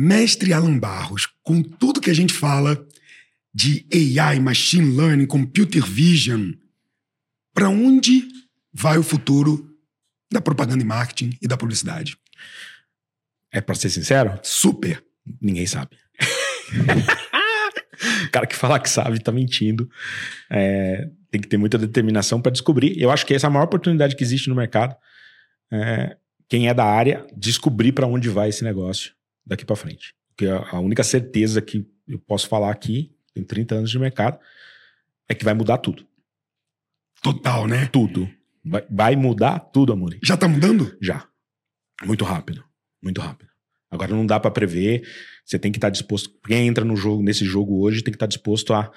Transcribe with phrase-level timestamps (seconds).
[0.00, 2.86] Mestre Alan Barros, com tudo que a gente fala
[3.52, 6.52] de AI, machine learning, computer vision,
[7.52, 8.28] para onde
[8.72, 9.76] vai o futuro
[10.30, 12.16] da propaganda e marketing e da publicidade?
[13.50, 14.38] É para ser sincero?
[14.40, 15.04] Super.
[15.40, 15.96] Ninguém sabe.
[18.24, 19.90] o cara que fala que sabe tá mentindo.
[20.48, 22.96] É, tem que ter muita determinação para descobrir.
[23.02, 24.94] Eu acho que essa é a maior oportunidade que existe no mercado.
[25.72, 26.16] É,
[26.48, 29.17] quem é da área, descobrir para onde vai esse negócio
[29.48, 30.14] daqui para frente.
[30.28, 34.38] Porque a, a única certeza que eu posso falar aqui, em 30 anos de mercado,
[35.28, 36.06] é que vai mudar tudo.
[37.22, 37.86] Total, né?
[37.86, 38.30] Tudo.
[38.64, 40.16] Vai, vai mudar tudo, amor.
[40.22, 40.96] Já tá mudando?
[41.00, 41.26] Já.
[42.04, 42.62] Muito rápido.
[43.02, 43.48] Muito rápido.
[43.90, 45.02] Agora não dá para prever.
[45.44, 46.30] Você tem que estar tá disposto.
[46.46, 48.90] Quem entra no jogo, nesse jogo hoje, tem que estar tá disposto a,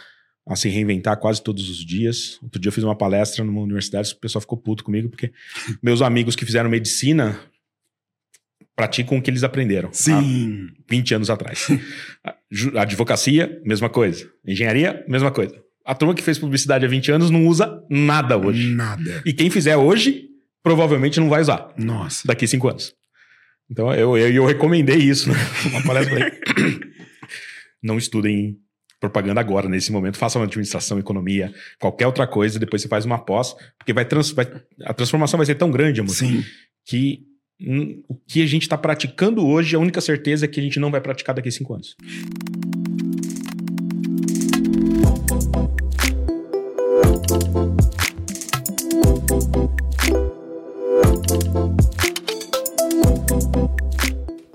[0.48, 2.38] a se reinventar quase todos os dias.
[2.44, 5.32] Outro dia eu fiz uma palestra numa universidade, o pessoal ficou puto comigo, porque
[5.82, 7.40] meus amigos que fizeram medicina
[8.82, 9.90] praticam o que eles aprenderam.
[9.94, 10.68] Sim.
[10.80, 11.68] Há 20 anos atrás.
[12.76, 14.28] advocacia, mesma coisa.
[14.44, 15.56] Engenharia, mesma coisa.
[15.86, 18.74] A turma que fez publicidade há 20 anos não usa nada hoje.
[18.74, 19.22] Nada.
[19.24, 20.30] E quem fizer hoje,
[20.64, 21.72] provavelmente não vai usar.
[21.78, 22.28] Nossa.
[22.28, 22.96] Daqui 5 anos.
[23.70, 25.36] Então eu, eu, eu recomendei isso, né?
[25.70, 26.32] Uma palestra
[27.84, 28.58] Não estudem
[29.00, 30.18] propaganda agora, nesse momento.
[30.18, 34.48] Façam administração, economia, qualquer outra coisa, depois você faz uma pós, porque vai, trans, vai
[34.86, 36.44] a transformação vai ser tão grande, amor, Sim.
[36.86, 37.31] que
[38.10, 40.90] o que a gente está praticando hoje, a única certeza é que a gente não
[40.90, 41.96] vai praticar daqui a cinco anos.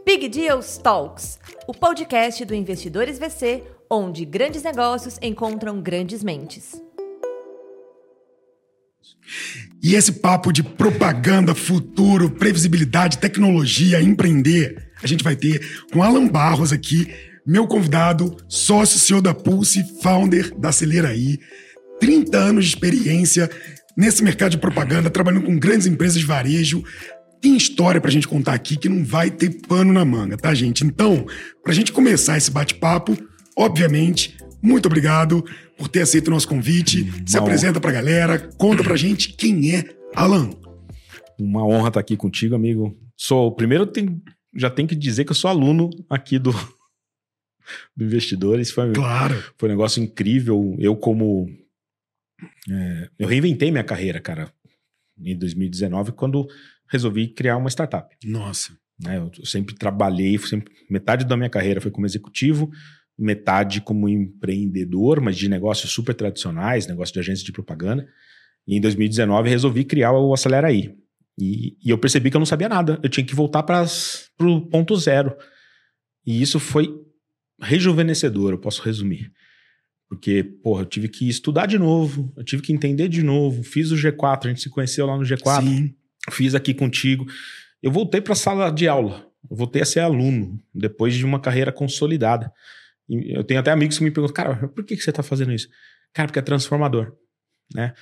[0.05, 6.81] Big Deals Talks, o podcast do Investidores VC, onde grandes negócios encontram grandes mentes.
[9.87, 16.27] E esse papo de propaganda, futuro, previsibilidade, tecnologia, empreender, a gente vai ter com Alan
[16.27, 17.07] Barros aqui,
[17.47, 21.39] meu convidado, sócio CEO da Pulse, founder da Aceleraí,
[22.01, 23.49] 30 anos de experiência
[23.97, 26.83] nesse mercado de propaganda, trabalhando com grandes empresas de varejo.
[27.41, 30.85] Tem história pra gente contar aqui que não vai ter pano na manga, tá, gente?
[30.85, 31.25] Então,
[31.63, 33.17] pra gente começar esse bate-papo,
[33.57, 35.45] obviamente, muito obrigado
[35.77, 37.05] por ter aceito o nosso convite.
[37.27, 40.51] Se Uma apresenta pra galera, conta pra gente quem é Alan.
[41.39, 42.97] Uma honra estar aqui contigo, amigo.
[43.17, 44.23] Sou primeiro tem,
[44.55, 46.51] já tenho que dizer que eu sou aluno aqui do,
[47.97, 48.71] do Investidores.
[48.71, 49.43] Foi, Claro.
[49.59, 50.75] foi um negócio incrível.
[50.79, 51.47] Eu como
[52.71, 54.53] é, eu reinventei minha carreira, cara,
[55.19, 56.47] em 2019 quando
[56.89, 58.15] resolvi criar uma startup.
[58.25, 58.73] Nossa.
[58.99, 59.19] né?
[59.19, 62.71] Eu sempre trabalhei, sempre, metade da minha carreira foi como executivo,
[63.19, 68.07] metade como empreendedor, mas de negócios super tradicionais, negócio de agência de propaganda.
[68.67, 70.95] E em 2019 resolvi criar o Acelera aí.
[71.39, 72.99] E, e eu percebi que eu não sabia nada.
[73.03, 73.85] Eu tinha que voltar para
[74.41, 75.35] o ponto zero.
[76.27, 76.91] E isso foi
[77.61, 79.33] rejuvenescedor, eu posso resumir.
[80.09, 83.63] Porque, porra, eu tive que estudar de novo, eu tive que entender de novo.
[83.63, 85.95] Fiz o G4, a gente se conheceu lá no G4 Sim.
[86.31, 87.27] fiz aqui contigo.
[87.83, 91.41] Eu voltei para a sala de aula, eu voltei a ser aluno, depois de uma
[91.41, 92.53] carreira consolidada.
[93.09, 95.69] Eu tenho até amigos que me perguntam, cara, por que, que você está fazendo isso?
[96.13, 97.13] Cara, porque é transformador.
[97.75, 97.93] Né?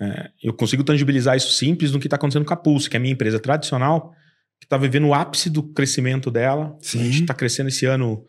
[0.00, 2.98] É, eu consigo tangibilizar isso simples no que está acontecendo com a Pulse, que é
[2.98, 4.12] a minha empresa tradicional,
[4.60, 6.76] que está vivendo o ápice do crescimento dela.
[6.80, 7.00] Sim.
[7.00, 8.24] A gente está crescendo esse ano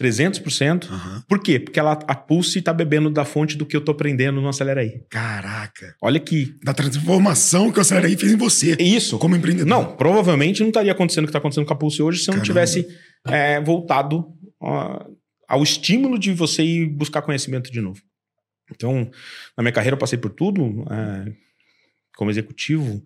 [0.00, 0.88] 300%.
[0.88, 1.22] Aham.
[1.28, 1.60] Por quê?
[1.60, 4.80] Porque ela, a Pulse está bebendo da fonte do que eu estou aprendendo no Acelera
[4.80, 5.04] aí.
[5.10, 5.94] Caraca.
[6.00, 8.76] Olha que Da transformação que o Aceleraí fez em você.
[8.80, 9.68] isso, Como empreendedor.
[9.68, 12.34] Não, provavelmente não estaria acontecendo o que está acontecendo com a Pulse hoje se eu
[12.34, 12.86] não tivesse
[13.26, 14.26] é, voltado
[14.58, 15.04] ó,
[15.50, 18.00] ao estímulo de você ir buscar conhecimento de novo.
[18.70, 19.10] Então,
[19.56, 20.84] na minha carreira eu passei por tudo.
[20.88, 21.32] é,
[22.16, 23.02] como executivo,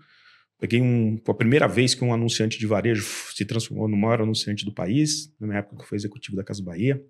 [0.61, 3.03] peguei um, a primeira vez que um anunciante de varejo
[3.33, 6.45] se transformou no maior anunciante do país, na minha época que eu fui executivo da
[6.45, 7.03] Casa Bahia.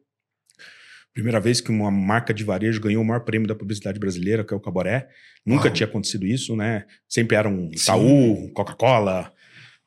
[1.12, 4.54] Primeira vez que uma marca de varejo ganhou o maior prêmio da publicidade brasileira, que
[4.54, 5.08] é o Caboré.
[5.44, 5.72] Nunca Uau.
[5.72, 6.84] tinha acontecido isso, né?
[7.08, 9.32] Sempre eram Itaú, Coca-Cola,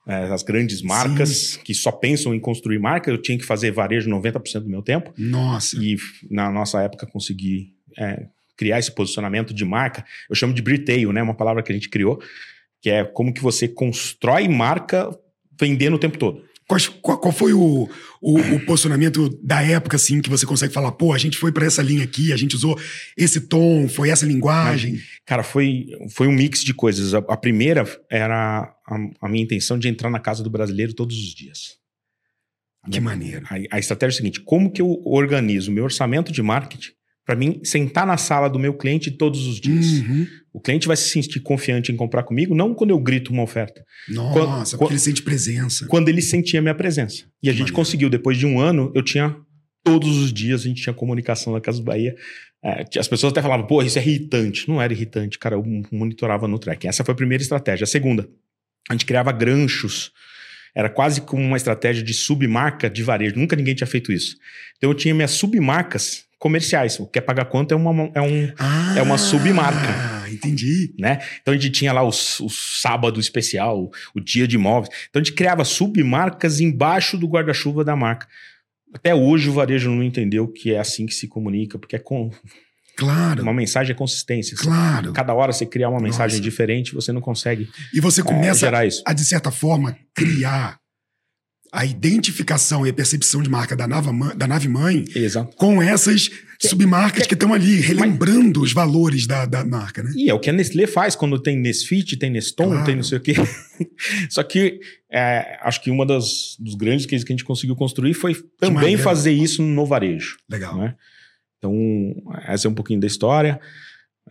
[0.08, 3.12] é, as grandes marcas que só pensam em construir marca.
[3.12, 5.14] Eu tinha que fazer varejo 90% do meu tempo.
[5.18, 5.78] Nossa.
[5.78, 5.98] E
[6.32, 8.26] na nossa época consegui é,
[8.56, 10.06] criar esse posicionamento de marca.
[10.30, 11.22] Eu chamo de retail, né?
[11.22, 12.22] Uma palavra que a gente criou,
[12.82, 15.10] que é como que você constrói marca
[15.60, 16.47] vendendo o tempo todo.
[16.68, 17.90] Qual, qual foi o,
[18.22, 21.66] o, o posicionamento da época, assim, que você consegue falar, pô, a gente foi pra
[21.66, 22.78] essa linha aqui, a gente usou
[23.16, 25.00] esse tom, foi essa linguagem.
[25.26, 27.14] Cara, foi, foi um mix de coisas.
[27.14, 31.18] A, a primeira era a, a minha intenção de entrar na casa do brasileiro todos
[31.18, 31.78] os dias.
[32.84, 33.46] A Que minha- maneiro.
[33.50, 36.92] A, a estratégia é a seguinte: como que eu organizo meu orçamento de marketing
[37.28, 39.86] para mim sentar na sala do meu cliente todos os dias.
[39.86, 40.26] Uhum.
[40.54, 43.84] O cliente vai se sentir confiante em comprar comigo, não quando eu grito uma oferta,
[44.10, 45.86] Nossa, Quando- porque ele sente presença.
[45.88, 47.26] quando ele sentia a minha presença.
[47.44, 47.76] E a gente Maneiro.
[47.76, 49.36] conseguiu, depois de um ano, eu tinha
[49.84, 52.16] todos os dias, a gente tinha comunicação na Casa Bahia.
[52.64, 54.68] É, as pessoas até falavam, pô, isso é irritante.
[54.70, 56.88] Não era irritante, cara, eu monitorava no tracking.
[56.88, 57.84] Essa foi a primeira estratégia.
[57.84, 58.28] A segunda,
[58.90, 60.12] a gente criava granchos.
[60.74, 63.36] Era quase como uma estratégia de submarca de varejo.
[63.38, 64.38] Nunca ninguém tinha feito isso.
[64.78, 67.00] Então eu tinha minhas submarcas comerciais.
[67.00, 70.28] O Quer Pagar Quanto é, uma, é um, Ah, É uma submarca.
[70.32, 70.94] Entendi.
[71.00, 71.20] né?
[71.42, 74.94] Então a gente tinha lá o, o sábado especial, o dia de imóveis.
[75.10, 78.28] Então a gente criava submarcas embaixo do guarda-chuva da marca.
[78.94, 82.30] Até hoje o varejo não entendeu que é assim que se comunica, porque é com
[82.96, 84.58] Claro, uma mensagem é consistência.
[84.58, 85.14] claro.
[85.14, 86.42] Cada hora você criar uma mensagem Nossa.
[86.50, 89.04] diferente, você não consegue E você é, começa isso.
[89.06, 90.80] a, de certa forma, criar
[91.72, 95.56] a identificação e a percepção de marca da, nava mãe- da nave mãe Exato.
[95.56, 96.30] com essas
[96.60, 100.12] submarcas que estão ali, relembrando os valores da, da marca, né?
[100.16, 102.86] E é o que a Nestlé faz quando tem Nesfit, tem Neston, Claro.
[102.86, 103.34] tem não sei o quê.
[104.30, 104.80] Só que
[105.12, 109.32] é, acho que uma das dos grandes que a gente conseguiu construir foi também fazer
[109.32, 110.38] isso no varejo.
[110.50, 110.78] Legal.
[110.78, 110.96] né?
[111.58, 111.74] Então,
[112.48, 113.60] essa é um pouquinho da história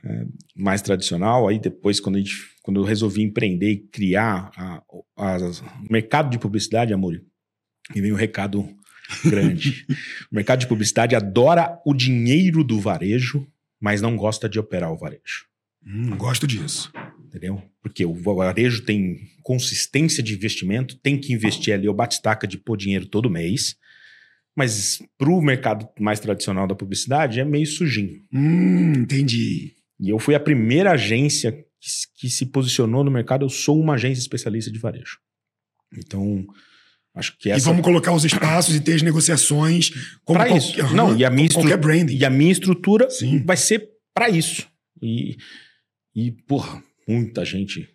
[0.05, 1.49] é, mais tradicional.
[1.49, 4.83] Aí depois, quando, a gente, quando eu resolvi empreender e criar a-
[5.17, 7.21] a- o mercado de publicidade, amor,
[7.95, 8.69] e vem o recado
[9.25, 9.87] grande.
[10.31, 13.47] o mercado de publicidade adora o dinheiro do varejo,
[13.81, 15.47] mas não gosta de operar o varejo.
[15.87, 16.93] Hum, gosto disso.
[17.27, 17.63] Entendeu?
[17.83, 22.77] Porque o varejo tem consistência de investimento, tem que investir ali o batistaca de pôr
[22.77, 23.77] dinheiro todo mês.
[24.57, 28.23] Mas para o mercado mais tradicional da publicidade é meio sujinho.
[28.33, 29.75] Hum, entendi.
[30.01, 33.45] E eu fui a primeira agência que, se- que se posicionou no mercado.
[33.45, 35.19] Eu sou uma agência especialista de varejo.
[35.97, 36.45] Então,
[37.15, 37.65] acho que E essa.
[37.67, 39.91] vamos colocar os espaços e ter as negociações
[40.25, 40.81] como Pra qual- isso.
[40.81, 41.69] Aham, Não, e a minha estru-.
[42.11, 43.43] E a minha estrutura Sim.
[43.45, 44.67] vai ser para isso.
[45.03, 45.37] E,
[46.15, 47.89] e, porra, muita gente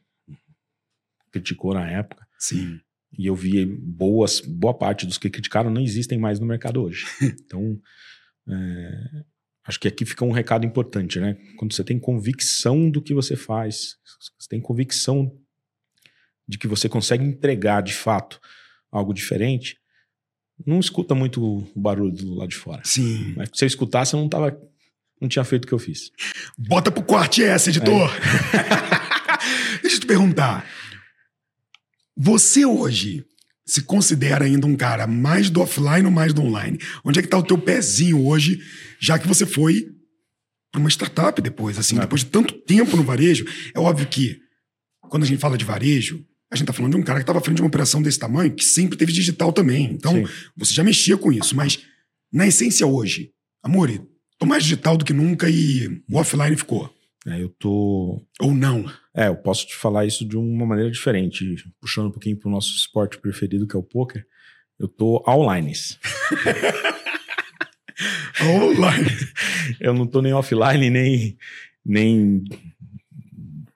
[1.32, 2.26] criticou na época.
[2.40, 2.80] Sim.
[3.18, 7.06] E eu vi boas, boa parte dos que criticaram não existem mais no mercado hoje.
[7.46, 7.80] Então,
[8.50, 9.24] é,
[9.66, 11.38] acho que aqui fica um recado importante, né?
[11.58, 13.98] Quando você tem convicção do que você faz,
[14.38, 15.32] você tem convicção
[16.48, 18.40] de que você consegue entregar de fato
[18.92, 19.78] algo diferente,
[20.66, 22.82] não escuta muito o barulho do lado de fora.
[22.84, 23.34] Sim.
[23.36, 24.60] Mas se eu escutasse, eu não tava,
[25.20, 26.12] não tinha feito o que eu fiz.
[26.58, 28.12] Bota pro corte essa, editor.
[29.82, 30.68] Deixa eu te perguntar.
[32.16, 33.26] Você hoje
[33.66, 36.78] se considera ainda um cara mais do offline ou mais do online?
[37.04, 38.60] Onde é que tá o teu pezinho hoje,
[39.00, 39.86] já que você foi
[40.72, 42.02] para uma startup depois, assim, É.
[42.02, 43.46] depois de tanto tempo no varejo?
[43.76, 44.40] É óbvio que
[45.02, 47.40] quando a gente fala de varejo, a gente tá falando de um cara que estava
[47.40, 49.86] à frente de uma operação desse tamanho, que sempre teve digital também.
[49.94, 50.26] Então, Sim.
[50.58, 51.80] você já mexia com isso, mas
[52.32, 53.32] na essência hoje,
[53.64, 54.02] Amore,
[54.38, 56.94] tô mais digital do que nunca e o offline ficou.
[57.28, 58.86] É, eu tô Ou não.
[59.16, 62.76] É, eu posso te falar isso de uma maneira diferente, puxando um pouquinho pro nosso
[62.76, 64.26] esporte preferido, que é o poker.
[64.80, 65.74] Eu tô online.
[68.44, 69.08] Online.
[69.80, 71.38] Eu não tô nem offline, nem,
[71.86, 72.44] nem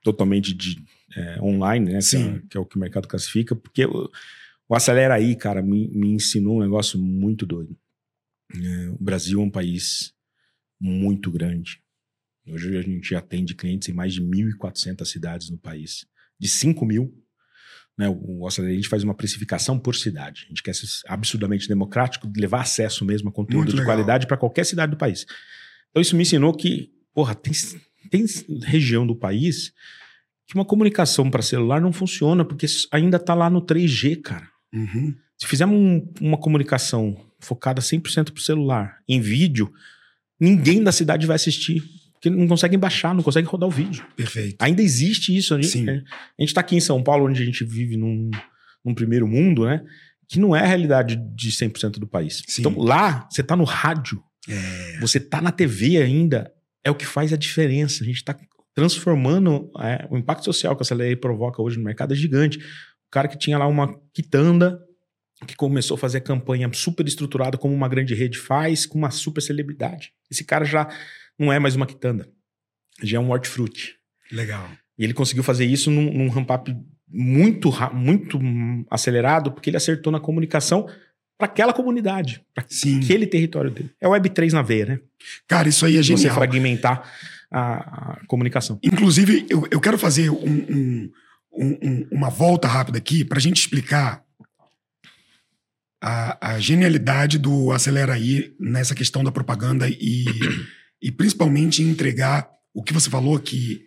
[0.03, 0.83] totalmente de,
[1.15, 1.97] é, online, né?
[2.00, 2.36] Que Sim.
[2.36, 4.09] é, que é o que o mercado classifica, porque o,
[4.68, 7.77] o Acelera aí, cara, me, me ensinou um negócio muito doido.
[8.53, 10.13] É, o Brasil é um país
[10.80, 11.81] muito grande.
[12.47, 16.06] Hoje a gente atende clientes em mais de 1.400 cidades no país.
[16.39, 17.13] De 5 mil,
[17.97, 20.44] né, o o Acelera, a gente faz uma precificação por cidade.
[20.45, 23.88] A gente quer ser absurdamente democrático, levar acesso mesmo a conteúdo Muito de legal.
[23.95, 25.25] qualidade para qualquer cidade do país.
[25.90, 27.54] Então isso me ensinou que, porra, tem,
[28.11, 28.25] tem
[28.64, 29.71] região do país
[30.47, 34.47] que uma comunicação para celular não funciona, porque ainda tá lá no 3G, cara.
[34.73, 35.16] Uhum.
[35.37, 39.73] Se fizermos um- uma comunicação focada 100% pro celular, em vídeo,
[40.40, 41.81] ninguém da cidade vai assistir.
[42.16, 44.06] Porque não conseguem baixar, não conseguem rodar o vídeo.
[44.16, 44.56] Perfeito.
[44.60, 45.54] Ainda existe isso.
[45.54, 45.90] A gente, Sim.
[45.90, 45.98] é,
[46.38, 48.31] a gente tá aqui em São Paulo, onde a gente vive num,
[48.84, 49.84] num primeiro mundo, né?
[50.28, 52.42] Que não é a realidade de 100% do país.
[52.48, 52.62] Sim.
[52.62, 55.00] Então lá, você tá no rádio, É.
[55.00, 56.52] você tá na TV ainda,
[56.84, 58.04] é o que faz a diferença.
[58.04, 58.36] A gente tá
[58.74, 62.57] transformando é, o impacto social que a CLR provoca hoje no mercado é gigante.
[62.57, 64.80] O cara que tinha lá uma quitanda,
[65.48, 69.42] que começou a fazer campanha super estruturada, como uma grande rede faz, com uma super
[69.42, 70.12] celebridade.
[70.30, 70.88] Esse cara já
[71.39, 72.27] não é mais uma quitanda,
[73.01, 73.95] já é um hortifruti.
[74.31, 74.69] Legal.
[74.97, 76.75] E ele conseguiu fazer isso num, num ramp-up
[77.07, 78.39] muito, muito
[78.89, 80.87] acelerado, porque ele acertou na comunicação
[81.37, 83.92] para aquela comunidade, para aquele território dele.
[84.01, 84.99] É Web3 na veia, né?
[85.47, 86.33] Cara, isso aí é Você genial.
[86.35, 87.11] fragmentar
[87.51, 88.80] a, a comunicação.
[88.81, 90.35] Inclusive, eu, eu quero fazer um-
[90.69, 91.11] um-
[91.54, 94.23] um- um- uma volta rápida aqui para a gente explicar
[96.01, 100.25] a, a genialidade do Acelera aí nessa questão da propaganda e,
[101.06, 103.85] e principalmente entregar o que você falou que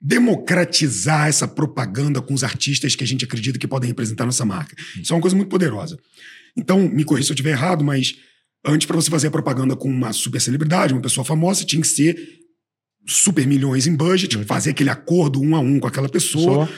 [0.00, 4.74] democratizar essa propaganda com os artistas que a gente acredita que podem representar nossa marca.
[4.98, 5.98] Isso é uma coisa muito poderosa.
[6.56, 8.16] Então, me corrija se eu estiver errado, mas
[8.64, 11.88] antes para você fazer a propaganda com uma super celebridade, uma pessoa famosa, tinha que
[11.88, 12.16] ser
[13.06, 16.72] super milhões em budget, fazer aquele acordo um a um com aquela pessoa, Só.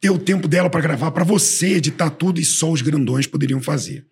[0.00, 3.60] ter o tempo dela para gravar para você, editar tudo e só os grandões poderiam
[3.60, 4.06] fazer.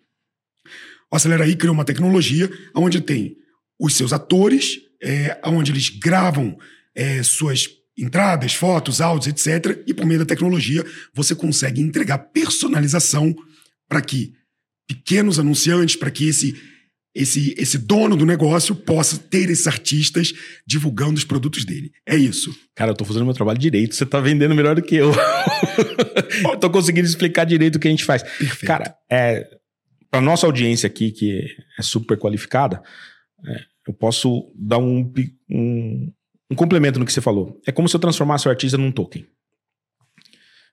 [1.11, 3.41] O Acelera aí criou uma tecnologia onde tem
[3.83, 6.57] os seus atores, é, onde eles gravam
[6.95, 9.83] é, suas entradas, fotos, áudios, etc.
[9.85, 13.35] E por meio da tecnologia você consegue entregar personalização
[13.89, 14.33] para que
[14.87, 16.55] pequenos anunciantes, para que esse,
[17.13, 20.31] esse, esse dono do negócio possa ter esses artistas
[20.65, 21.91] divulgando os produtos dele.
[22.07, 22.55] É isso.
[22.73, 25.11] Cara, eu tô fazendo meu trabalho direito, você tá vendendo melhor do que eu.
[26.49, 28.23] eu tô conseguindo explicar direito o que a gente faz.
[28.23, 28.65] Perfeito.
[28.65, 29.45] Cara, é,
[30.09, 31.45] para nossa audiência aqui, que
[31.77, 32.81] é super qualificada,
[33.45, 35.11] é, eu posso dar um,
[35.49, 36.13] um,
[36.51, 37.59] um complemento no que você falou.
[37.65, 39.25] É como se eu transformasse o artista num token.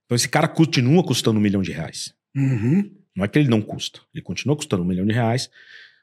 [0.05, 2.15] Então esse cara continua custando um milhão de reais.
[2.37, 2.91] Uhum.
[3.17, 5.51] Não é que ele não custa, ele continua custando um milhão de reais,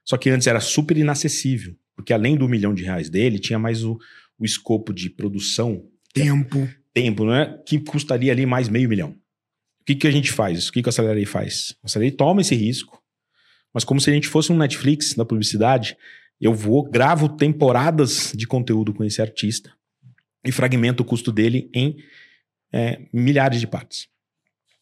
[0.05, 3.83] só que antes era super inacessível, porque além do milhão de reais dele, tinha mais
[3.83, 3.97] o,
[4.37, 5.83] o escopo de produção
[6.13, 6.67] Tempo.
[6.93, 7.57] tempo, né?
[7.65, 9.11] Que custaria ali mais meio milhão.
[9.81, 10.67] O que, que a gente faz?
[10.67, 11.75] O que, que o Acelerei faz?
[11.83, 13.01] O Acelerei toma esse risco,
[13.73, 15.97] mas como se a gente fosse um Netflix da publicidade,
[16.39, 19.71] eu vou, gravo temporadas de conteúdo com esse artista
[20.45, 21.97] e fragmento o custo dele em
[22.71, 24.07] é, milhares de partes.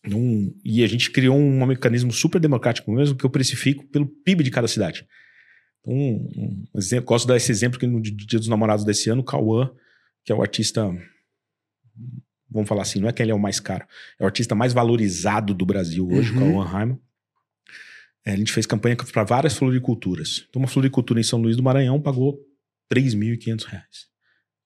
[0.05, 0.19] Então,
[0.63, 4.51] e a gente criou um mecanismo super democrático mesmo, que eu precifico pelo PIB de
[4.51, 5.07] cada cidade.
[5.81, 9.09] Então, um, um exemplo, gosto de dar esse exemplo que no Dia dos Namorados desse
[9.09, 9.71] ano, o Cauã,
[10.23, 10.91] que é o artista
[12.49, 13.85] vamos falar assim, não é que ele é o mais caro,
[14.19, 16.37] é o artista mais valorizado do Brasil hoje, Uhum.
[16.37, 16.97] o Cauã Raimon.
[18.25, 20.45] É, a gente fez campanha para várias floriculturas.
[20.49, 22.39] Então, uma floricultura em São Luís do Maranhão pagou
[22.93, 24.05] 3.500 reais.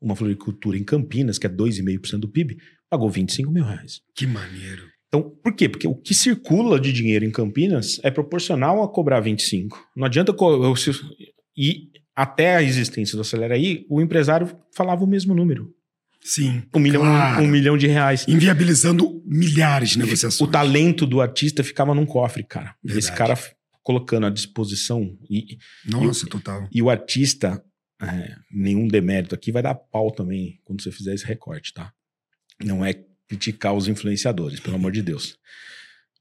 [0.02, 2.58] Uma floricultura em Campinas, que é 2,5% do PIB,
[2.90, 4.00] pagou 25 mil reais.
[4.16, 4.84] Que maneiro.
[5.08, 5.68] Então, por quê?
[5.68, 9.78] Porque o que circula de dinheiro em Campinas é proporcional a cobrar 25.
[9.96, 10.34] Não adianta.
[10.40, 10.92] eu- se-
[11.58, 15.74] E até a existência do Acelera aí, o empresário falava o mesmo número.
[16.22, 16.64] Sim.
[16.76, 17.44] Um milhão, Claro.
[17.44, 18.26] um milhão de reais.
[18.28, 20.42] Inviabilizando milhares de negociações.
[20.48, 22.76] O talento do artista ficava num cofre, cara.
[22.84, 23.00] E Verdade.
[23.00, 23.40] Esse cara
[23.82, 25.18] colocando à disposição.
[25.30, 26.68] E, Nossa, total.
[26.72, 27.64] e o artista,
[28.02, 31.92] é, nenhum demérito aqui, vai dar pau também quando você fizer esse recorte, tá?
[32.64, 32.94] Não é
[33.28, 35.38] criticar os influenciadores, pelo amor de Deus.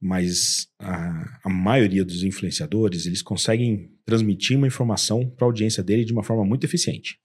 [0.00, 6.04] Mas a, a maioria dos influenciadores, eles conseguem transmitir uma informação para a audiência dele
[6.04, 7.18] de uma forma muito eficiente.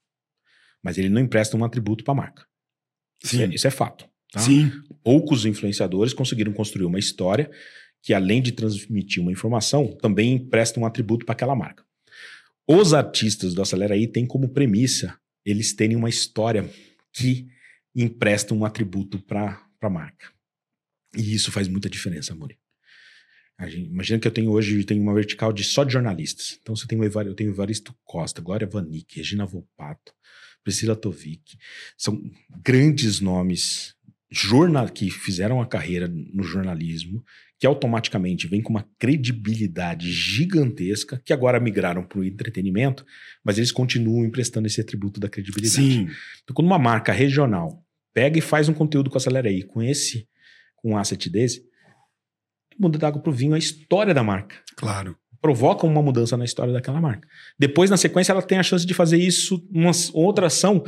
[0.82, 2.44] Mas ele não empresta um atributo para a marca.
[3.24, 4.06] Isso é, isso é fato.
[4.32, 4.40] Tá?
[4.40, 4.70] Sim.
[5.02, 7.50] poucos influenciadores conseguiram construir uma história
[8.02, 11.84] que, além de transmitir uma informação, também presta um atributo para aquela marca.
[12.66, 16.68] Os artistas do Acelera aí têm como premissa eles terem uma história
[17.12, 17.46] que
[17.94, 20.32] empresta um atributo para a marca.
[21.16, 22.58] E isso faz muita diferença, Muri.
[23.56, 26.58] A gente- imagina que eu tenho hoje tenho uma vertical de só de jornalistas.
[26.60, 30.12] Então você tem o Evar- eu tenho Evaristo Costa, Glória Vanik, Regina Volpato,
[30.64, 31.56] Priscila Tovic.
[31.96, 32.20] São
[32.64, 33.94] grandes nomes
[34.32, 37.24] jornal que fizeram a carreira no jornalismo,
[37.58, 43.06] que automaticamente vem com uma credibilidade gigantesca, que agora migraram para o entretenimento,
[43.44, 45.76] mas eles continuam emprestando esse atributo da credibilidade.
[45.76, 46.10] Sim.
[46.42, 49.80] Então, quando uma marca regional pega e faz um conteúdo com a Acelera aí, com
[49.80, 50.28] esse,
[50.76, 51.64] com um asset desse,
[52.78, 54.56] muda da água pro vinho a história da marca.
[54.76, 55.16] Claro.
[55.44, 57.28] Provoca uma mudança na história daquela marca.
[57.58, 60.82] Depois, na sequência, ela tem a chance de fazer isso, uma outra ação.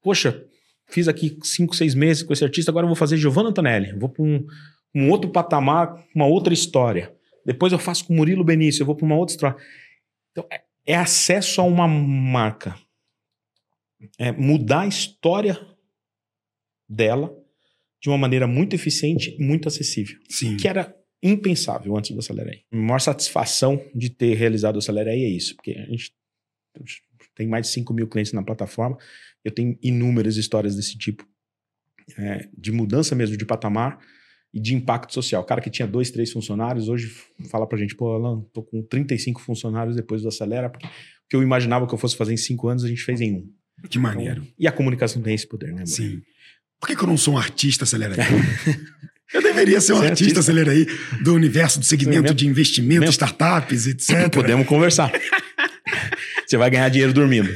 [0.00, 0.42] Poxa,
[0.88, 3.92] fiz aqui cinco, seis meses com esse artista, agora eu vou fazer Giovanna Antonelli.
[3.98, 4.46] Vou para um,
[4.94, 7.14] um outro patamar, uma outra história.
[7.44, 9.56] Depois eu faço com Murilo Benício, eu vou para uma outra história.
[10.32, 12.74] Então, é, é acesso a uma marca.
[14.18, 15.60] É mudar a história
[16.88, 17.30] dela
[18.00, 20.56] de uma maneira muito eficiente e muito acessível Sim.
[20.56, 22.62] que era impensável antes do Acelerei.
[22.72, 26.12] A maior satisfação de ter realizado o Acelerei é isso, porque a gente
[27.34, 28.96] tem mais de 5 mil clientes na plataforma,
[29.44, 31.26] eu tenho inúmeras histórias desse tipo,
[32.18, 33.98] é, de mudança mesmo de patamar
[34.52, 35.42] e de impacto social.
[35.42, 37.14] O cara que tinha dois, três funcionários, hoje
[37.48, 40.90] fala pra gente, pô, Alan, tô com 35 funcionários depois do Acelera, porque o
[41.28, 43.52] que eu imaginava que eu fosse fazer em cinco anos, a gente fez em um.
[43.88, 44.42] Que maneiro.
[44.42, 45.82] Então, e a comunicação tem esse poder, né?
[45.82, 45.86] amor?
[45.86, 46.20] Sim.
[46.78, 48.28] Por que, que eu não sou um artista acelera aí?
[49.32, 50.40] Eu deveria ser um é artista artista.
[50.40, 50.86] acelera aí
[51.22, 53.12] do universo do segmento de investimento, Mesmo.
[53.12, 54.28] startups, etc.
[54.32, 55.10] Podemos conversar.
[56.46, 57.48] Você vai ganhar dinheiro dormindo.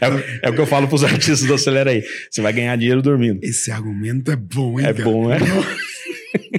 [0.00, 2.04] É, o- é o que eu falo pros artistas do Acelera aí.
[2.30, 3.40] Você vai ganhar dinheiro dormindo.
[3.42, 5.04] Esse argumento é bom, hein, É cara?
[5.04, 5.38] bom, né?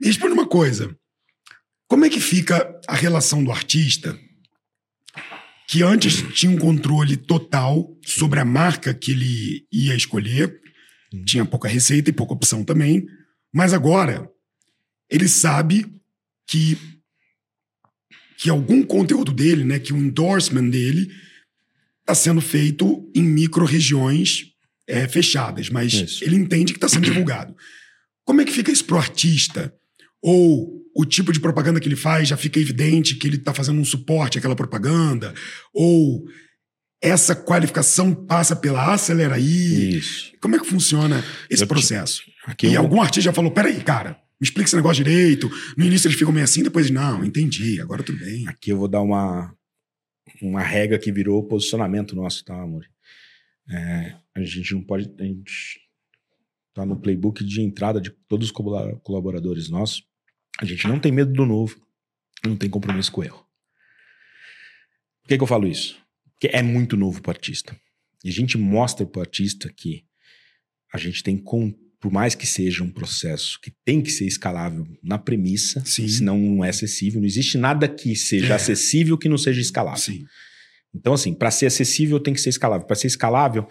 [0.00, 0.94] Me responde uma coisa.
[1.88, 4.16] Como é que fica a relação do artista
[5.66, 10.58] que antes tinha um controle total sobre a marca que ele ia escolher,
[11.26, 13.04] tinha pouca receita e pouca opção também,
[13.52, 14.30] mas agora
[15.10, 15.86] ele sabe
[16.46, 16.76] que
[18.38, 21.10] que algum conteúdo dele, né, que o endorsement dele
[22.00, 24.52] está sendo feito em micro-regiões
[24.86, 26.24] é, fechadas, mas Isso.
[26.24, 27.54] ele entende que está sendo divulgado.
[28.24, 29.74] Como é que fica isso pro artista?
[30.22, 33.80] Ou o tipo de propaganda que ele faz já fica evidente que ele está fazendo
[33.80, 35.34] um suporte àquela propaganda?
[35.74, 36.24] Ou
[37.02, 39.98] essa qualificação passa pela Acelera aí?
[39.98, 40.32] Isso.
[40.40, 42.22] Como é que funciona esse Eu processo?
[42.50, 45.48] Aqui e eu- algum artista já falou: peraí, cara, me explica esse negócio direito.
[45.76, 48.46] No início eles ficam meio assim, depois, não, entendi, agora tudo bem.
[48.48, 49.54] Aqui eu vou dar uma,
[50.40, 52.84] uma regra que virou posicionamento nosso, tá, amor?
[53.70, 55.12] É, a gente não pode.
[55.18, 55.80] A gente
[56.74, 60.02] tá no playbook de entrada de todos os colabora- colaboradores nossos.
[60.60, 61.76] A gente não tem medo do novo,
[62.44, 63.44] não tem compromisso com o erro.
[65.22, 66.00] Por que, que eu falo isso?
[66.32, 67.78] Porque é muito novo para o artista.
[68.24, 70.04] E a gente mostra para o artista que
[70.92, 74.86] a gente tem, com, por mais que seja um processo que tem que ser escalável
[75.02, 76.06] na premissa, Sim.
[76.08, 77.20] senão não é acessível.
[77.20, 78.56] Não existe nada que seja É.
[78.56, 80.00] acessível que não seja escalável.
[80.00, 80.24] Sim.
[80.94, 82.86] Então, assim, para ser acessível tem que ser escalável.
[82.86, 83.68] Para ser escalável,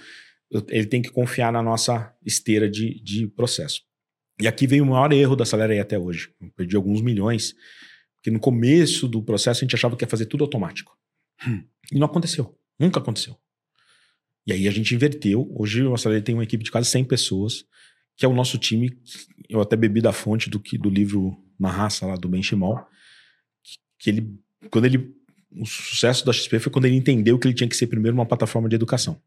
[0.69, 3.81] ele tem que confiar na nossa esteira de, de processo.
[4.39, 6.29] E aqui vem o maior erro da aí até hoje.
[6.39, 7.55] Eu perdi alguns milhões,
[8.15, 10.95] porque no começo do processo a gente achava que ia fazer tudo automático.
[11.47, 11.63] Hum.
[11.91, 12.55] E não aconteceu.
[12.79, 13.35] Nunca aconteceu.
[14.45, 15.51] E aí a gente inverteu.
[15.55, 17.65] Hoje o Acelera tem uma equipe de quase 100 pessoas,
[18.17, 18.97] que é o nosso time.
[19.47, 22.77] Eu até bebi da fonte do, que, do livro Na Raça, lá do Ben Shimol,
[23.63, 25.15] que, que ele, quando ele
[25.51, 28.25] o sucesso da XP foi quando ele entendeu que ele tinha que ser primeiro uma
[28.25, 29.21] plataforma de educação.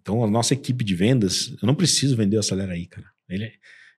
[0.00, 3.06] Então, a nossa equipe de vendas, eu não preciso vender o Acelera aí, cara.
[3.28, 3.52] Ele é,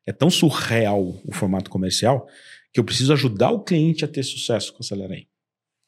[0.07, 2.27] é tão surreal o formato comercial
[2.73, 5.29] que eu preciso ajudar o cliente a ter sucesso com o Acelera aí.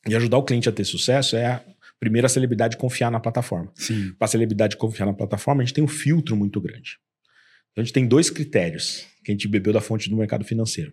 [0.06, 1.64] E ajudar o cliente a ter sucesso é a
[1.98, 3.72] primeira celebridade confiar na plataforma.
[4.18, 6.98] Para a celebridade confiar na plataforma, a gente tem um filtro muito grande.
[7.72, 10.92] Então, a gente tem dois critérios que a gente bebeu da fonte do mercado financeiro.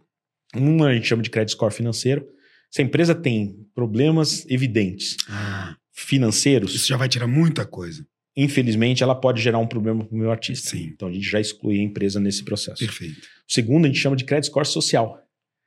[0.55, 2.25] Um a gente chama de credit score financeiro.
[2.71, 8.05] Se a empresa tem problemas evidentes Ah, financeiros, isso já vai tirar muita coisa.
[8.37, 10.69] infelizmente, ela pode gerar um problema para o meu artista.
[10.69, 10.91] Sim.
[10.93, 12.79] Então, a gente já exclui a empresa nesse processo.
[12.79, 13.19] Perfeito.
[13.47, 15.21] O segundo, a gente chama de credit score social,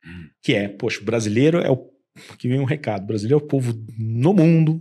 [0.04, 0.28] Hum.
[0.42, 1.90] que é, poxa, o brasileiro é o.
[2.30, 4.80] Aqui vem um recado: o brasileiro é o povo no mundo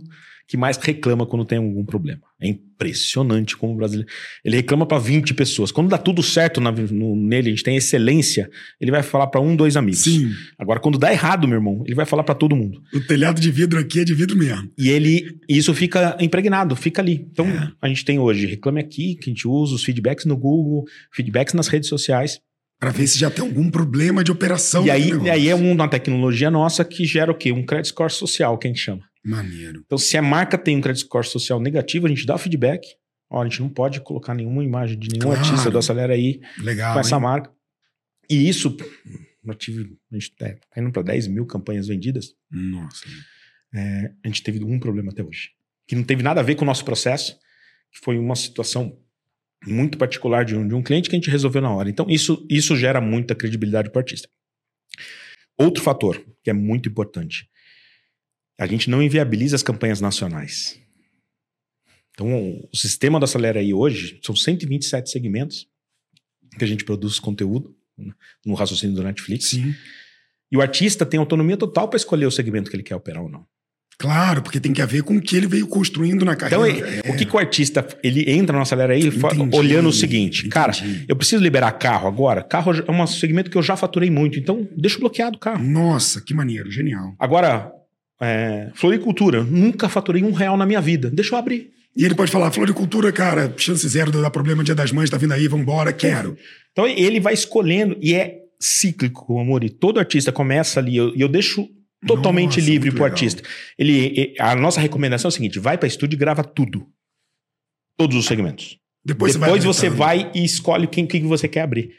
[0.52, 2.20] que mais reclama quando tem algum problema.
[2.38, 4.10] É impressionante como o brasileiro.
[4.44, 5.72] Ele reclama para 20 pessoas.
[5.72, 9.40] Quando dá tudo certo na- no- nele, a gente tem excelência, ele vai falar para
[9.40, 10.00] um, dois amigos.
[10.00, 10.30] Sim.
[10.58, 12.82] Agora, quando dá errado, meu irmão, ele vai falar para todo mundo.
[12.92, 14.70] O telhado de vidro aqui é de vidro mesmo.
[14.76, 17.26] E ele, isso fica impregnado, fica ali.
[17.32, 17.72] Então, É.
[17.80, 20.84] a gente tem hoje Reclame Aqui, que a gente usa, os feedbacks no Google,
[21.14, 22.40] feedbacks nas redes sociais.
[22.78, 24.84] Pra ver se já tem algum problema de operação.
[24.84, 25.26] e aí, negócio.
[25.26, 27.52] e aí é uma tecnologia nossa que gera o quê?
[27.52, 29.00] Um credit score social, que a gente chama.
[29.24, 29.82] Maneiro.
[29.86, 32.86] Então, se a marca tem um credit score social negativo, a gente dá feedback.
[33.30, 35.40] Ó, a gente não pode colocar nenhuma imagem de nenhum Claro.
[35.40, 36.94] artista do Acelera aí Legal.
[36.94, 37.22] com essa hein?
[37.22, 37.50] marca.
[38.28, 38.76] E isso,
[39.44, 42.34] eu tive, a gente tá indo para 10 mil campanhas vendidas.
[42.50, 43.04] Nossa.
[43.74, 45.50] É, a gente teve um problema até hoje.
[45.86, 47.34] Que não teve nada a ver com o nosso processo,
[47.90, 48.98] que foi uma situação
[49.66, 51.88] muito particular de um, de um cliente que a gente resolveu na hora.
[51.88, 54.28] Então, isso, isso gera muita credibilidade para o artista.
[55.56, 57.48] Outro fator que é muito importante:
[58.58, 60.78] a gente não inviabiliza as campanhas nacionais.
[62.14, 62.28] Então,
[62.72, 65.66] o sistema da Acelera aí hoje são 127 segmentos
[66.58, 68.12] que a gente produz conteúdo né,
[68.44, 69.46] no raciocínio do Netflix.
[69.46, 69.74] Sim.
[70.50, 73.28] E o artista tem autonomia total para escolher o segmento que ele quer operar ou
[73.30, 73.46] não.
[73.98, 76.88] Claro, porque tem que ver com o que ele veio construindo na Então, carreira.
[76.88, 80.48] ele- o que, que o artista ele entra na acelera aí Entendi, olhando o seguinte,
[80.48, 81.06] cara, entendi.
[81.08, 82.42] eu preciso liberar carro agora.
[82.42, 85.62] Carro é um segmento que eu já faturei muito, então deixa bloqueado o carro.
[85.64, 87.14] Nossa, que maneiro, genial.
[87.18, 87.70] Agora,
[88.22, 91.10] é, floricultura, nunca faturei um real na minha vida.
[91.10, 91.70] Deixa eu abrir.
[91.96, 95.18] E ele pode falar, floricultura, cara, chance zero de dar problema dia das mães, tá
[95.18, 96.38] vindo aí, vambora, quero.
[96.70, 99.62] Então ele vai escolhendo e é cíclico, amor.
[99.64, 101.68] E todo artista começa ali, e eu, eu deixo
[102.06, 103.12] totalmente Nossa, livre pro legal.
[103.12, 103.42] artista.
[103.78, 106.86] Ele, a nossa recomendação é a seguinte: vai para estúdio e grava tudo.
[107.98, 108.78] Todos os segmentos.
[109.04, 110.22] Depois, Depois você você vai.
[110.24, 111.90] vai e escolhe quem que você quer abrir.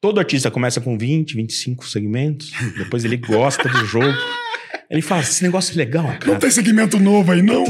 [0.00, 4.14] Todo artista começa com 20, 25 segmentos, depois ele gosta do jogo.
[4.90, 6.38] Ele fala: esse negócio é legal, Não cara.
[6.38, 7.64] tem segmento novo aí, não?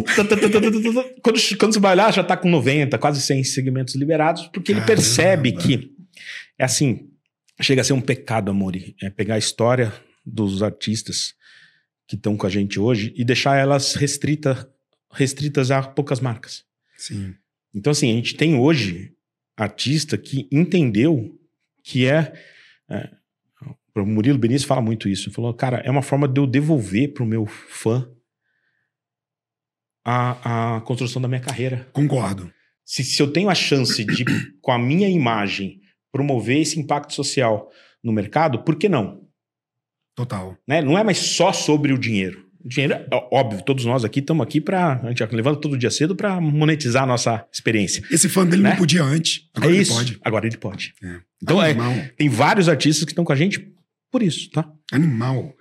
[1.22, 4.81] Quando, quando você vai olhar, já tá com 90, quase 100 segmentos liberados, porque ele
[4.81, 4.96] Caramba.
[4.96, 5.92] percebe que
[6.59, 7.11] é assim,
[7.61, 9.92] chega a ser um pecado, Amori, é pegar a história
[10.24, 11.35] dos artistas
[12.07, 14.68] que estão com a gente hoje e deixar elas restrita,
[15.12, 16.64] restritas a poucas marcas.
[16.96, 17.35] Sim.
[17.74, 19.12] Então, assim, a gente tem hoje
[19.57, 21.38] artista que entendeu
[21.83, 22.33] que é.
[22.88, 23.11] é
[24.02, 25.28] o Murilo Benício fala muito isso.
[25.28, 28.09] Ele falou, cara, é uma forma de eu devolver pro meu fã
[30.04, 31.88] a, a construção da minha carreira.
[31.92, 32.52] Concordo.
[32.85, 34.24] Se, se eu tenho a chance de,
[34.61, 35.80] com a minha imagem,
[36.12, 37.70] promover esse impacto social
[38.02, 39.22] no mercado, por que não?
[40.14, 40.57] Total.
[40.68, 40.83] Né?
[40.83, 42.44] Não é mais só sobre o dinheiro.
[42.62, 45.00] O dinheiro, é óbvio, todos nós aqui estamos aqui para.
[45.02, 48.02] A gente levanta todo dia cedo para monetizar a nossa experiência.
[48.11, 48.70] Esse fã dele Né?
[48.70, 49.48] não podia antes.
[49.54, 49.94] Agora é ele isso.
[49.94, 50.18] pode.
[50.22, 50.94] Agora ele pode.
[51.02, 51.20] É.
[51.42, 51.92] Então, é, Animal.
[52.16, 53.70] tem vários artistas que estão com a gente
[54.14, 54.72] por isso, tá?
[54.92, 55.53] Animal.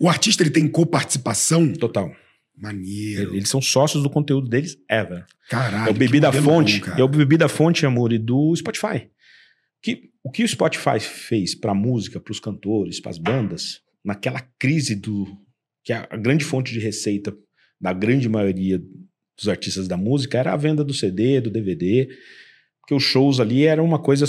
[0.00, 1.72] O artista ele tem coparticipação?
[1.74, 2.12] Total.
[2.56, 3.36] Maneiro.
[3.36, 5.24] Eles são sócios do conteúdo deles ever.
[5.48, 5.86] Caralho.
[5.86, 6.80] é o que Bebida modelo Fonte.
[6.80, 9.08] bom, é o Bebida Fonte, amor, e do Spotify.
[9.80, 15.28] Que, o que o Spotify fez pra música, pros cantores, pras bandas, naquela crise do.
[15.84, 17.32] que é a grande fonte de receita
[17.80, 18.82] da grande maioria
[19.38, 22.08] dos artistas da música era a venda do CD, do DVD.
[22.80, 24.26] Porque os shows ali eram uma coisa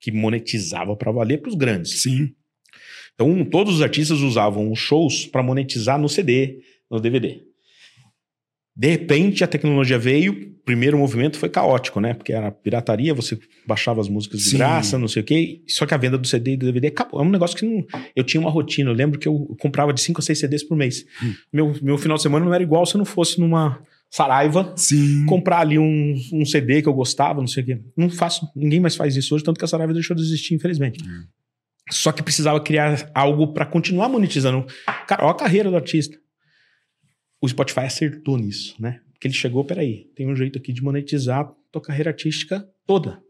[0.00, 2.02] que monetizava pra valer pros grandes.
[2.02, 2.32] Sim.
[3.14, 6.58] Então, todos os artistas usavam os shows para monetizar no CD,
[6.90, 7.40] no DVD.
[8.76, 12.12] De repente, a tecnologia veio, o primeiro movimento foi caótico, né?
[12.12, 14.56] Porque era pirataria, você baixava as músicas de Sim.
[14.56, 15.62] graça, não sei o quê.
[15.68, 17.20] Só que a venda do CD e do DVD acabou.
[17.20, 17.86] É um negócio que não.
[18.16, 18.90] Eu tinha uma rotina.
[18.90, 21.04] Eu lembro que eu comprava de 5 a 6 CDs por mês.
[21.22, 21.34] Hum.
[21.52, 25.24] Meu, meu final de semana não era igual se eu não fosse numa Saraiva Sim.
[25.26, 27.80] comprar ali um, um CD que eu gostava, não sei o quê.
[27.96, 31.02] Não faço, ninguém mais faz isso hoje, tanto que a Saraiva deixou de existir, infelizmente.
[31.90, 34.66] Só que precisava criar algo para continuar monetizando.
[35.06, 36.18] Cara, olha a carreira do artista.
[37.40, 39.00] O Spotify acertou nisso, né?
[39.12, 43.22] Porque ele chegou, peraí, tem um jeito aqui de monetizar a tua carreira artística toda.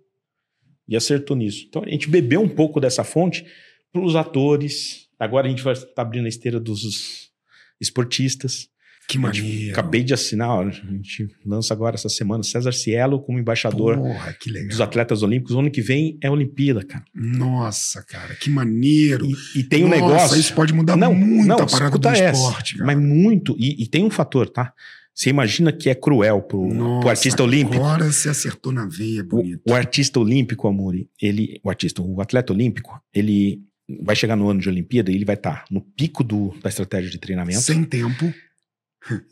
[0.87, 1.67] E acertou nisso.
[1.69, 3.45] Então a gente bebeu um pouco dessa fonte
[3.93, 5.09] para os atores.
[5.19, 7.33] Agora a gente vai estar abrindo a esteira dos
[7.81, 8.69] esportistas.
[9.07, 9.73] Que maneiro.
[9.73, 14.37] Acabei de assinar, ó, a gente lança agora essa semana César Cielo como embaixador Porra,
[14.69, 15.55] dos atletas olímpicos.
[15.55, 17.05] O ano que vem é Olimpíada, cara.
[17.15, 19.27] Nossa, cara, que maneiro.
[19.27, 20.41] E, e tem um Nossa, negócio.
[20.41, 22.87] Isso pode mudar não, muito não, a parada do essa, esporte, cara.
[22.87, 23.55] Mas muito.
[23.59, 24.73] E, e tem um fator, tá?
[25.15, 27.85] Você imagina que é cruel pro, Nossa, pro artista olímpico.
[27.85, 29.63] Agora você acertou na veia, bonito.
[29.69, 33.63] O, o artista olímpico, Amori, ele, o artista, o atleta olímpico, ele
[34.03, 37.11] vai chegar no ano de Olimpíada e ele vai estar no pico do, da estratégia
[37.11, 37.61] de treinamento.
[37.61, 38.33] Sem tempo.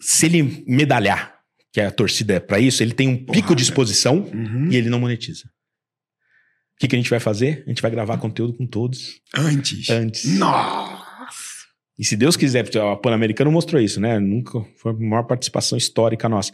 [0.00, 1.34] Se ele medalhar,
[1.72, 3.54] que a torcida é pra isso, ele tem um pico Porrada.
[3.56, 4.68] de exposição Uhum.
[4.70, 5.44] e ele não monetiza.
[5.46, 7.62] O que, que a gente vai fazer?
[7.66, 9.88] A gente vai gravar conteúdo com todos Antes.
[9.88, 10.38] antes.
[10.38, 11.02] Nossa.
[11.98, 14.18] E se Deus quiser, a Pan-Americano mostrou isso, né?
[14.18, 16.50] Nunca foi a maior participação histórica nossa.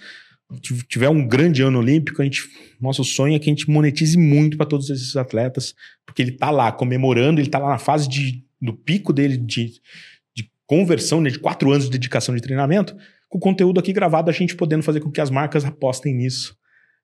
[0.63, 2.43] Se tiver um grande ano olímpico, a gente,
[2.81, 5.75] nosso sonho é que a gente monetize muito para todos esses atletas,
[6.07, 9.67] porque ele tá lá comemorando, ele tá lá na fase de, do pico dele de,
[9.67, 9.81] de
[10.69, 12.95] conversão, né, de quatro anos de dedicação de treinamento,
[13.29, 16.55] com o conteúdo aqui gravado, a gente podendo fazer com que as marcas apostem nisso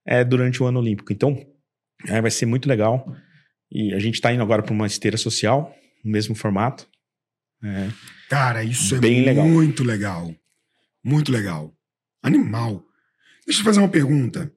[0.06, 1.12] é, durante o ano olímpico.
[1.12, 1.34] Então,
[2.06, 3.04] é, vai ser muito legal.
[3.72, 5.74] E a gente está indo agora para uma esteira social,
[6.04, 6.86] no mesmo formato.
[7.64, 7.88] É,
[8.28, 9.48] Cara, isso é legal.
[9.48, 10.34] muito legal.
[11.02, 11.74] Muito legal.
[12.22, 12.84] Animal.
[13.46, 14.52] Deixa eu fazer uma pergunta.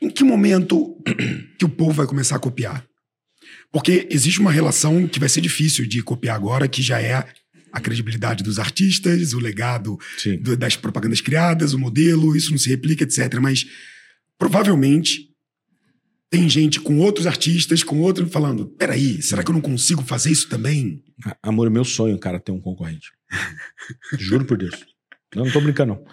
[0.00, 0.96] Em que momento
[1.58, 2.86] que o povo vai começar a copiar?
[3.74, 7.26] Porque existe uma relação que vai ser difícil de copiar agora, que já é
[7.72, 9.98] a credibilidade dos artistas, o legado
[10.40, 13.34] do- das propagandas criadas, o modelo, isso não se replica, etc.
[13.40, 13.66] Mas
[14.38, 15.28] provavelmente
[16.30, 20.30] tem gente com outros artistas, com outro, falando: peraí, será que eu não consigo fazer
[20.30, 21.02] isso também?
[21.42, 23.08] Amor, é meu sonho, cara, ter um concorrente.
[24.18, 24.84] Juro por Deus.
[25.34, 26.04] Não, não tô brincando, não.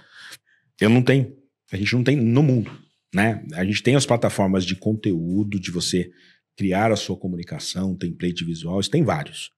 [0.80, 1.32] Eu não tenho.
[1.72, 2.72] A gente não tem no mundo,
[3.14, 3.44] né?
[3.54, 6.10] A gente tem as plataformas de conteúdo, de você
[6.58, 9.52] criar a sua comunicação, template visual, isso tem vários,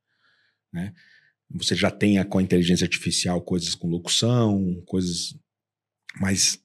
[0.71, 0.93] né?
[1.55, 5.35] Você já tem com a inteligência artificial coisas com locução, coisas...
[6.19, 6.59] Mas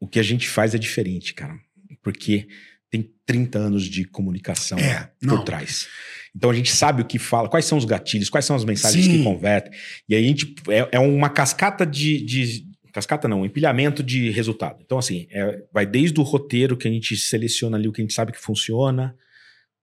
[0.00, 1.58] o que a gente faz é diferente, cara.
[2.02, 2.46] Porque
[2.90, 5.44] tem 30 anos de comunicação É, por não.
[5.44, 5.88] trás.
[6.36, 9.04] Então a gente sabe o que fala, quais são os gatilhos, quais são as mensagens
[9.06, 9.18] Sim.
[9.18, 9.72] que convertem.
[10.08, 14.30] E aí a gente é, é uma cascata de, de- cascata não, um empilhamento de
[14.30, 14.80] resultado.
[14.84, 18.04] Então assim, é- vai desde o roteiro que a gente seleciona ali o que a
[18.04, 19.16] gente sabe que funciona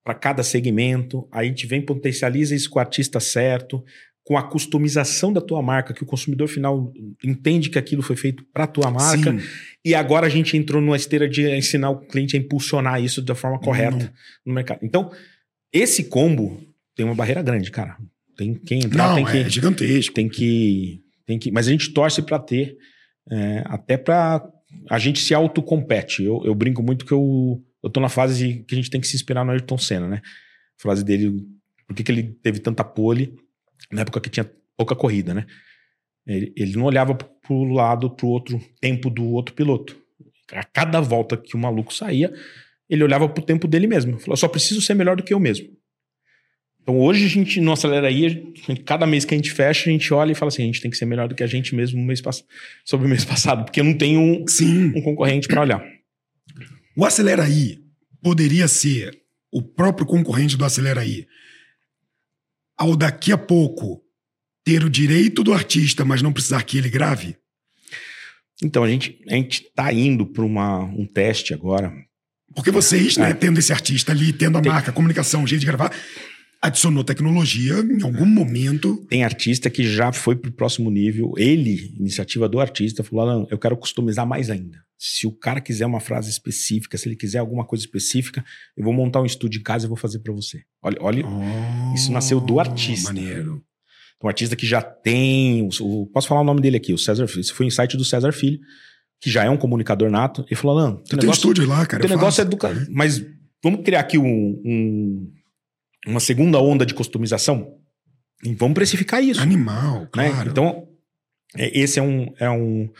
[0.04, 3.84] para cada segmento, aí a gente vem potencializa isso com o artista certo,
[4.24, 6.92] com a customização da tua marca, que o consumidor final
[7.24, 9.32] entende que aquilo foi feito para tua marca.
[9.32, 9.44] Sim.
[9.84, 13.34] E agora a gente entrou numa esteira de ensinar o cliente a impulsionar isso da
[13.34, 14.10] forma correta Não.
[14.46, 14.80] no mercado.
[14.82, 15.10] Então,
[15.72, 16.60] esse combo
[16.94, 17.96] tem uma barreira grande, cara.
[18.36, 20.14] Tem quem entrar, Não, tem é que, gigantesco.
[20.14, 21.50] tem que, tem que.
[21.50, 22.76] Mas a gente torce para ter,
[23.30, 24.42] é, até para
[24.88, 26.22] a gente se autocompete.
[26.22, 29.06] Eu, eu brinco muito que eu, eu tô na fase que a gente tem que
[29.06, 30.22] se inspirar no Ayrton Senna, né?
[30.78, 31.44] A frase dele,
[31.86, 33.34] por que, que ele teve tanta pole
[33.90, 35.46] na época que tinha pouca corrida, né?
[36.26, 40.00] Ele, ele não olhava pro- lado, pro outro tempo do outro piloto.
[40.52, 42.32] A cada volta que o maluco saía,
[42.88, 44.18] ele olhava pro tempo dele mesmo.
[44.18, 45.68] Falou, só preciso ser melhor do que eu mesmo.
[46.82, 48.52] Então hoje a gente não acelera aí,
[48.84, 50.90] cada mês que a gente fecha, a gente olha e fala assim, a gente tem
[50.90, 52.20] que ser melhor do que a gente mesmo no mês
[52.84, 54.92] sobre o mês passado, porque não tem um, Sim.
[54.96, 55.84] um concorrente para olhar.
[56.96, 57.80] O Acelera aí
[58.22, 61.26] poderia ser o próprio concorrente do Acelera aí.
[62.76, 64.02] Ao daqui a pouco
[64.64, 67.36] ter o direito do artista, mas não precisar que ele grave?
[68.62, 71.92] Então a gente a gente tá indo para um teste agora.
[72.54, 73.34] Porque vocês, né, É.
[73.34, 75.90] tendo esse artista ali, tendo a Tem- marca, a comunicação, o jeito de gravar,
[76.62, 79.04] adicionou tecnologia em algum momento.
[79.08, 81.32] Tem artista que já foi pro próximo nível.
[81.36, 84.78] Ele, iniciativa do artista, falou: Alan, eu quero customizar mais ainda.
[84.96, 88.44] Se o cara quiser uma frase específica, se ele quiser alguma coisa específica,
[88.76, 90.62] eu vou montar um estúdio em casa e vou fazer para você.
[90.80, 91.24] Olha, olha
[91.94, 93.12] Isso nasceu do artista.
[93.12, 93.60] Maneiro.
[94.22, 95.62] um artista que já tem.
[95.62, 97.40] o- o- posso falar o nome dele aqui, o César Filho.
[97.40, 98.60] Esse foi um insight do César Filho,
[99.20, 100.44] que já é um comunicador nato.
[100.48, 102.00] Ele falou: Alan, tem negócio, estúdio lá, cara.
[102.00, 102.50] teu eu negócio é faço.
[102.50, 102.56] do.
[102.56, 103.20] ca- Mas
[103.60, 104.24] vamos criar aqui um,
[104.64, 105.32] um-
[106.06, 107.78] uma segunda onda de customização?
[108.44, 109.40] E vamos precificar isso.
[109.40, 110.08] Animal, né?
[110.10, 110.50] claro.
[110.50, 110.88] Então,
[111.56, 112.90] é, esse é um, é um,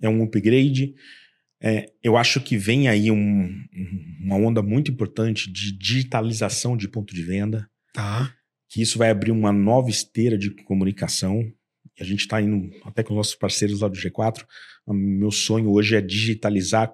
[0.00, 0.94] é um upgrade.
[1.60, 3.48] É, eu acho que vem aí um-
[4.20, 8.32] uma onda muito importante de digitalização de ponto de venda, Tá.
[8.68, 11.40] que isso vai abrir uma nova esteira de comunicação.
[11.98, 14.44] E a gente está indo até com os nossos parceiros lá do G4.
[14.86, 16.92] O meu sonho hoje é digitalizar.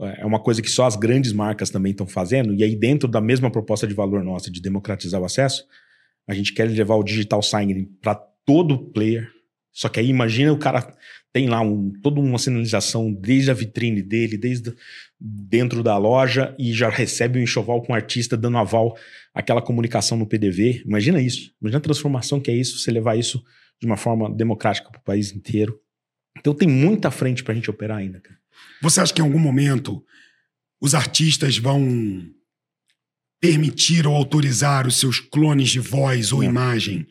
[0.00, 2.54] É uma coisa que só as grandes marcas também estão fazendo.
[2.54, 5.64] E aí, dentro da mesma proposta de valor nossa de democratizar o acesso,
[6.26, 9.30] a gente quer levar o digital signing para todo player.
[9.72, 10.94] Só que aí imagina o cara
[11.32, 14.74] tem lá um, toda uma sinalização desde a vitrine dele, desde
[15.18, 18.96] dentro da loja e já recebe um enxoval com o artista dando aval
[19.32, 20.82] àquela comunicação no PDV.
[20.84, 21.54] Imagina isso.
[21.60, 23.42] Imagina a transformação que é isso, você levar isso
[23.80, 25.80] de uma forma democrática para o país inteiro.
[26.38, 28.41] Então tem muita frente para a gente operar ainda, cara.
[28.80, 30.02] Você acha que em algum momento
[30.80, 32.24] os artistas vão
[33.40, 36.50] permitir ou autorizar os seus clones de voz ou Não.
[36.50, 37.06] imagem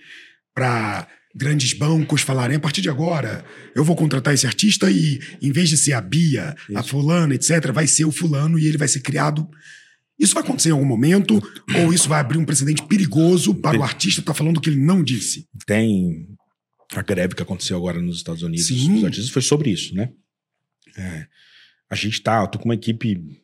[0.54, 5.52] para grandes bancos falarem a partir de agora eu vou contratar esse artista e em
[5.52, 6.90] vez de ser a Bia, a Isso.
[6.90, 9.50] fulana, etc, vai ser o fulano e ele vai ser criado
[10.22, 11.42] isso vai acontecer em algum momento
[11.80, 14.80] ou isso vai abrir um precedente perigoso para o artista estar falando o que ele
[14.80, 15.48] não disse?
[15.66, 16.28] Tem
[16.94, 18.96] a greve que aconteceu agora nos Estados Unidos Sim.
[18.96, 20.10] dos artistas foi sobre isso, né?
[20.98, 21.28] É,
[21.90, 23.42] a gente tá, eu tô com uma equipe,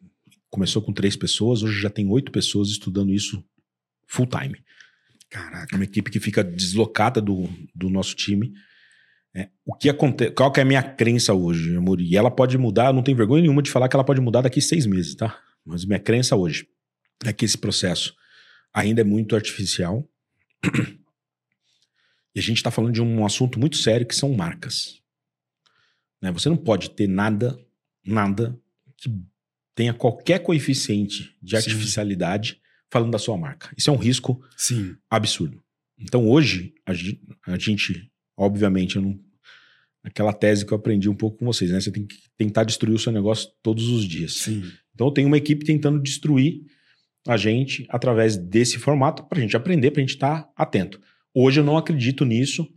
[0.50, 3.44] começou com três pessoas, hoje já tem oito pessoas estudando isso
[4.08, 4.58] full time.
[5.30, 5.76] Caraca.
[5.76, 8.54] Uma equipe que fica deslocada do, do nosso time.
[9.36, 10.32] É, o que acontece?
[10.32, 12.00] Qual que é a minha crença hoje, amor?
[12.00, 14.62] E ela pode mudar, não tem vergonha nenhuma de falar que ela pode mudar daqui
[14.62, 15.38] seis meses, tá?
[15.66, 16.68] Mas minha crença hoje
[17.26, 18.16] é que esse processo
[18.74, 20.08] ainda é muito artificial.
[22.36, 25.02] E a gente está falando de um assunto muito sério que são marcas.
[26.22, 26.32] Né?
[26.32, 27.58] Você não pode ter nada,
[28.06, 28.60] nada
[28.98, 29.10] que
[29.76, 31.58] tenha qualquer coeficiente de Sim.
[31.58, 33.70] artificialidade falando da sua marca.
[33.78, 34.96] Isso é um risco Sim.
[35.10, 35.62] absurdo.
[36.00, 39.20] Então hoje, a gente, obviamente, não,
[40.04, 41.80] aquela tese que eu aprendi um pouco com vocês, né?
[41.80, 44.34] Você tem que tentar destruir o seu negócio todos os dias.
[44.34, 44.64] Sim.
[44.94, 46.64] Então eu tenho uma equipe tentando destruir
[47.28, 51.00] a gente através desse formato para a gente aprender, para a gente estar atento.
[51.34, 52.68] Hoje eu não acredito nisso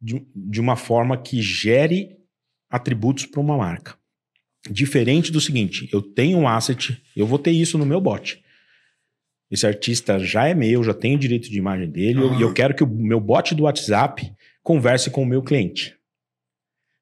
[0.00, 2.17] de, de uma forma que gere
[2.70, 3.96] atributos para uma marca.
[4.70, 8.42] Diferente do seguinte, eu tenho um asset, eu vou ter isso no meu bot.
[9.50, 12.36] Esse artista já é meu, já tenho direito de imagem dele, Ah.
[12.38, 14.30] e eu quero que o meu bot do WhatsApp
[14.62, 15.94] converse com o meu cliente.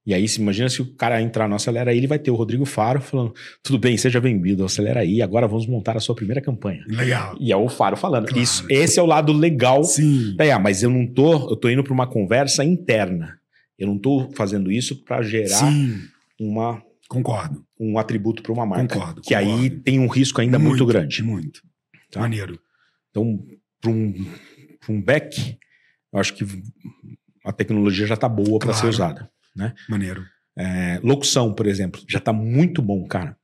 [0.07, 2.37] E aí, se imagina se o cara entrar no Acelera aí, ele vai ter o
[2.37, 6.40] Rodrigo Faro falando: tudo bem, seja bem-vindo, acelera aí, agora vamos montar a sua primeira
[6.40, 6.85] campanha.
[6.87, 7.37] Legal.
[7.40, 8.26] E é o Faro falando.
[8.29, 8.40] Claro.
[8.40, 9.83] Isso, esse é o lado legal.
[9.83, 10.37] Sim.
[10.38, 13.37] É, mas eu não tô, eu tô indo para uma conversa interna.
[13.78, 16.00] Eu não tô fazendo isso para gerar Sim.
[16.40, 17.64] uma, Concordo.
[17.78, 18.94] um atributo para uma marca.
[18.94, 19.80] Concordo, Que aí concordo.
[19.82, 21.22] tem um risco ainda muito, grande.
[21.22, 21.62] Muito.
[22.10, 22.20] Tá.
[22.20, 22.58] Maneiro.
[23.10, 23.38] Então,
[23.80, 24.12] para um,
[24.80, 25.58] pra um back,
[26.12, 26.44] eu acho que
[27.44, 28.78] a tecnologia já está boa para Claro.
[28.80, 29.30] ser usada.
[29.88, 30.24] Maneiro.
[30.58, 33.36] É, locução, por exemplo, já está muito bom, cara.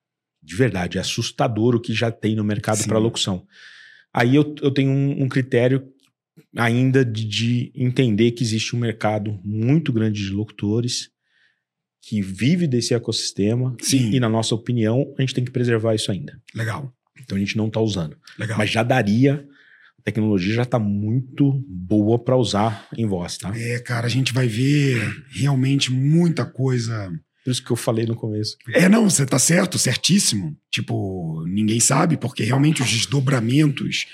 [0.43, 3.47] De verdade, é assustador o que já tem no mercado para locução.
[4.13, 5.92] Aí eu, eu tenho um, um critério
[6.57, 11.11] ainda de, de entender que existe um mercado muito grande de locutores
[12.03, 14.11] que vive desse ecossistema Sim.
[14.11, 16.41] e, na nossa opinião, a gente tem que preservar isso ainda.
[16.55, 16.93] Legal.
[17.21, 18.17] Então a gente não está usando.
[18.39, 18.59] Legal.
[18.59, 19.47] Mas já daria,
[19.99, 23.53] a tecnologia já está muito boa para usar em voz, tá?
[23.57, 27.13] É, cara, a gente vai ver realmente muita coisa.
[27.45, 28.57] Por isso que eu falei no começo.
[28.75, 30.57] É, não, você tá certo, certíssimo.
[30.71, 34.07] Tipo, ninguém sabe, porque realmente os desdobramentos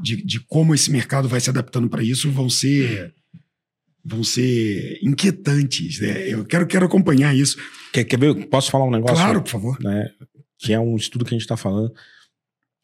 [0.00, 3.14] de, de como esse mercado vai se adaptando para isso vão ser
[4.04, 6.00] vão ser inquietantes.
[6.00, 6.28] Né?
[6.28, 7.56] Eu quero, quero acompanhar isso.
[7.92, 8.46] Quer, quer ver?
[8.48, 9.16] Posso falar um negócio?
[9.16, 9.80] Claro, por favor.
[9.80, 10.12] né?
[10.58, 11.92] Que é um estudo que a gente tá falando.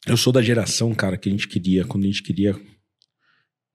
[0.07, 2.55] Eu sou da geração, cara, que a gente queria, quando a gente queria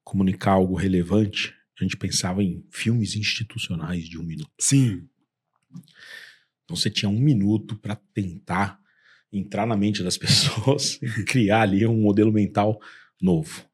[0.02, 4.50] comunicar algo relevante, a gente pensava em filmes institucionais de um minuto.
[4.58, 5.06] Sim.
[6.64, 8.78] Então você tinha um minuto para tentar
[9.32, 12.80] entrar na mente das pessoas criar ali um modelo mental
[13.20, 13.64] novo.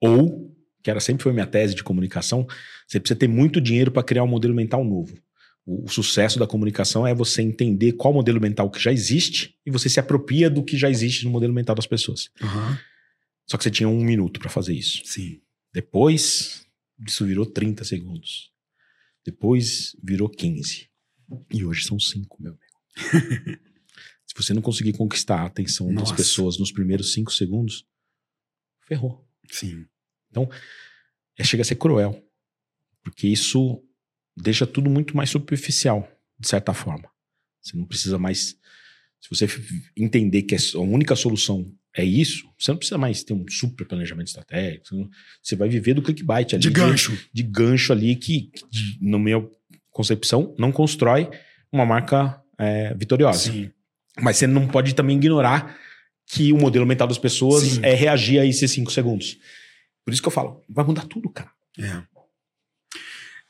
[0.00, 2.46] Ou, que era sempre foi minha tese de comunicação,
[2.86, 5.16] você precisa ter muito dinheiro para criar um modelo mental novo.
[5.64, 9.70] O, o, sucesso da comunicação é você entender qual modelo mental que já existe e
[9.70, 12.30] você se apropria do que já existe no modelo mental das pessoas.
[12.40, 12.76] Uhum.
[13.46, 15.02] Só que você tinha um minuto para fazer isso.
[15.04, 15.40] Sim.
[15.72, 16.66] Depois,
[17.06, 18.52] isso virou 30 segundos.
[19.24, 20.88] Depois virou 15.
[21.52, 23.60] E hoje são 5, meu amigo.
[24.24, 26.12] Se você não conseguir conquistar a atenção Nossa.
[26.12, 27.84] das pessoas nos primeiros 5 segundos,
[28.86, 29.26] ferrou.
[29.50, 29.86] Sim.
[30.30, 30.48] Então,
[31.38, 32.22] é, chega a ser cruel.
[33.02, 33.82] Porque isso
[34.36, 37.08] deixa tudo muito mais superficial, de certa forma.
[37.62, 38.56] Você não precisa mais.
[39.20, 39.46] Se você
[39.96, 44.28] entender que a única solução é isso, você não precisa mais ter um super planejamento
[44.28, 45.08] estratégico.
[45.42, 46.60] Você vai viver do clickbait ali.
[46.60, 47.12] De gancho.
[47.12, 49.44] De, de gancho ali que, que, na minha
[49.90, 51.30] concepção, não constrói
[51.72, 53.50] uma marca é, vitoriosa.
[53.50, 53.70] Sim.
[54.20, 55.78] Mas você não pode também ignorar
[56.26, 57.80] que o modelo mental das pessoas Sim.
[57.82, 59.38] é reagir a esses cinco segundos.
[60.04, 61.50] Por isso que eu falo, vai mudar tudo, cara.
[61.78, 62.02] É.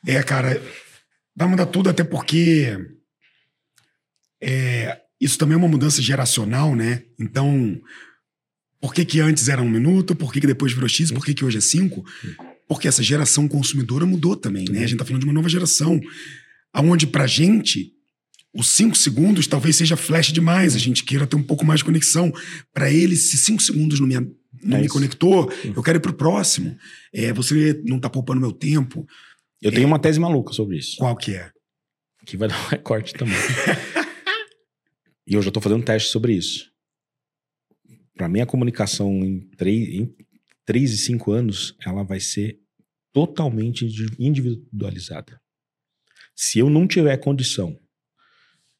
[0.05, 0.61] É, cara,
[1.35, 2.77] vai mudar tudo, até porque
[4.41, 7.03] é, isso também é uma mudança geracional, né?
[7.19, 7.81] Então,
[8.79, 10.15] por que, que antes era um minuto?
[10.15, 11.11] Por que, que depois virou X?
[11.11, 12.05] Por que, que hoje é cinco?
[12.67, 14.83] Porque essa geração consumidora mudou também, né?
[14.83, 15.99] A gente tá falando de uma nova geração.
[16.75, 17.93] Onde, pra gente,
[18.53, 20.75] os cinco segundos talvez seja flash demais.
[20.75, 22.31] A gente queira ter um pouco mais de conexão.
[22.73, 24.15] Para eles, se cinco segundos não me,
[24.63, 26.75] não É me conectou, eu quero ir pro próximo.
[27.13, 29.05] É, você não tá poupando meu tempo.
[29.61, 31.51] Eu tenho uma tese maluca sobre isso, Qual que é?
[32.25, 33.35] que vai dar um recorte também.
[35.25, 36.71] e eu já tô fazendo um teste sobre isso.
[38.15, 40.15] Para mim, a comunicação em três, em
[40.65, 42.59] três e cinco anos, ela vai ser
[43.13, 45.39] totalmente indi- individualizada.
[46.35, 47.79] Se eu não tiver condição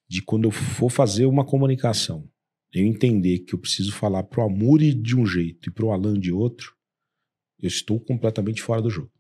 [0.08, 2.30] de quando eu for fazer uma comunicação,
[2.74, 6.32] eu entender que eu preciso falar pro Amuri de um jeito e pro Alan de
[6.32, 6.76] outro,
[7.60, 9.12] eu estou completamente fora do jogo.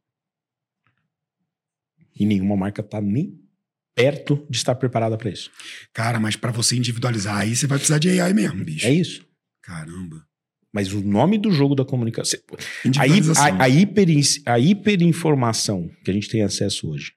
[2.15, 3.39] E nenhuma marca tá nem
[3.95, 5.51] perto de estar preparada para isso.
[5.91, 8.85] Cara, mas pra você individualizar aí, você vai precisar de AI mesmo, bicho.
[8.85, 9.27] É isso.
[9.61, 10.25] Caramba.
[10.71, 12.39] Mas o nome do jogo da comunicação.
[12.97, 14.07] A, a, a, hiper,
[14.45, 17.13] a hiperinformação que a gente tem acesso hoje.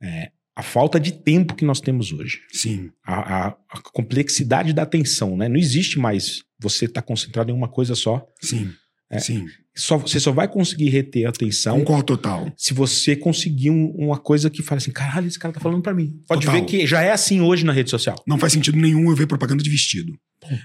[0.00, 2.40] É, a falta de tempo que nós temos hoje.
[2.52, 5.48] Sim, A, a- a complexidade da atenção, né?
[5.48, 8.24] Não existe mais você estar concentrado em uma coisa só.
[8.42, 8.70] sim,
[9.10, 9.18] É.
[9.18, 9.46] sim.
[9.74, 12.52] Só, você só vai conseguir reter a atenção Concordo total.
[12.56, 15.94] se você conseguir um- uma coisa que fala assim: caralho, esse cara tá falando pra
[15.94, 16.20] mim.
[16.28, 16.60] Pode Total.
[16.60, 18.16] ver que já é assim hoje na rede social.
[18.26, 20.12] Não faz sentido nenhum eu ver propaganda de vestido.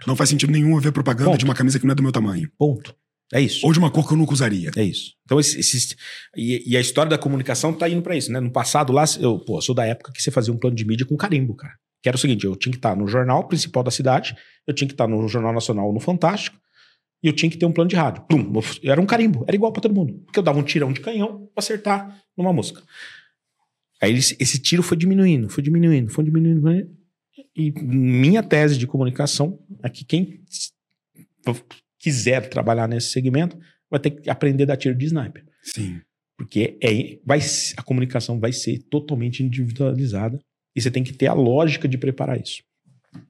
[0.08, 1.39] Não faz sentido nenhum eu ver propaganda Ponto.
[1.39, 2.49] de uma camisa que não é do meu tamanho.
[2.58, 2.93] Ponto.
[3.33, 3.65] É isso.
[3.65, 4.69] Ou de uma cor que eu nunca usaria.
[4.75, 5.13] É isso.
[5.23, 5.95] Então, esse, esse-
[6.38, 8.39] e, e a história da comunicação tá indo pra isso, né?
[8.39, 11.05] No passado lá, eu pô, sou da época que você fazia um plano de mídia
[11.05, 11.73] com carimbo, cara.
[12.03, 14.35] Que era o seguinte: eu tinha que estar no jornal principal da cidade,
[14.67, 16.55] eu tinha que estar no Jornal Nacional no Fantástico,
[17.23, 18.23] e eu tinha que ter um plano de rádio.
[18.29, 20.13] Plum, era um carimbo, era igual pra todo mundo.
[20.25, 22.83] Porque eu dava um tirão de canhão pra acertar numa música.
[24.01, 26.61] Aí esse, esse tiro foi diminuindo, foi diminuindo, foi diminuindo.
[26.61, 26.95] foi diminuindo.
[27.57, 30.41] E minha tese de comunicação é que quem
[32.05, 33.57] quiser trabalhar nesse segmento
[33.89, 35.43] vai ter que aprender a dar tiro de sniper.
[35.63, 35.99] Sim.
[36.37, 37.39] Porque é, vai,
[37.77, 40.39] a comunicação vai ser totalmente individualizada
[40.75, 42.61] e você tem que ter a lógica de preparar isso.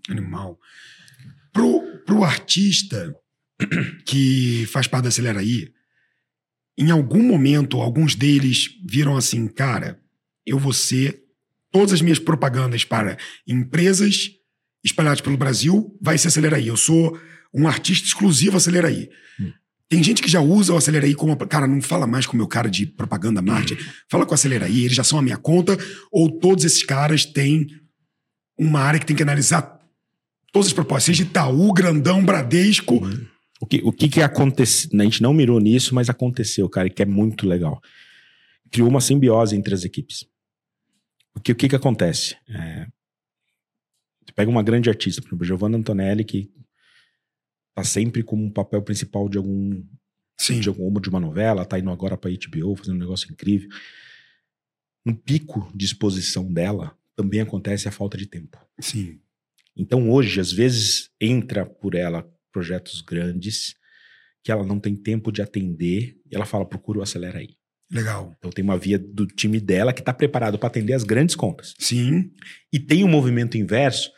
[0.09, 0.59] Animal.
[1.53, 3.15] Pro, pro artista
[4.05, 5.71] que faz parte da Acelera aí,
[6.77, 10.01] em algum momento, alguns deles viram assim, cara,
[10.45, 11.23] eu vou ser
[11.71, 14.31] todas as minhas propagandas para empresas
[14.83, 16.67] espalhadas pelo Brasil, vai ser Acelera aí.
[16.67, 17.17] Eu sou
[17.55, 19.09] um artista exclusivo Acelera aí.
[19.39, 19.51] Hum.
[19.87, 21.35] Tem gente que já usa o Acelera aí como.
[21.47, 23.83] Cara, não fala mais com o meu cara de propaganda, marketing.
[24.09, 25.77] Fala com o Acelera aí, eles já são a minha conta.
[26.11, 27.67] Ou todos esses caras têm
[28.57, 29.79] uma área que tem que analisar
[30.51, 33.01] todas as propostas, seja Itaú, Grandão, Bradesco.
[33.59, 34.89] O que, o que, que aconteceu?
[34.93, 37.81] A gente não mirou nisso, mas aconteceu, cara, que é muito legal.
[38.71, 40.25] Criou uma simbiose entre as equipes.
[41.33, 42.37] Porque o que, que acontece?
[42.49, 42.87] É,
[44.25, 46.49] você pega uma grande artista, por exemplo, Giovanna Antonelli, que
[47.75, 49.83] tá sempre como um papel principal de algum
[50.37, 53.69] Sim, de alguma de uma novela, tá indo agora pra HBO, fazendo um negócio incrível.
[55.05, 58.57] No pico de exposição dela, também acontece a falta de tempo.
[58.79, 59.19] sim,
[59.77, 63.75] Então hoje, às vezes, entra por ela projetos grandes
[64.43, 67.55] que ela não tem tempo de atender e ela fala, procura o Acelera aí.
[67.91, 68.33] legal.
[68.37, 71.73] Então tem uma via do time dela que está preparado para atender as grandes contas.
[71.79, 72.31] Sim,
[72.73, 74.11] E tem um movimento inverso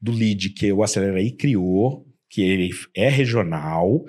[0.00, 4.04] do lead que o Acelera aí criou, que ele é regional,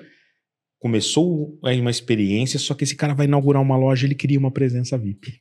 [0.78, 4.96] começou uma experiência, só que esse cara vai inaugurar uma loja, ele cria uma presença
[4.96, 5.40] VIP.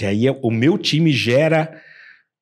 [0.00, 1.80] E aí o meu time gera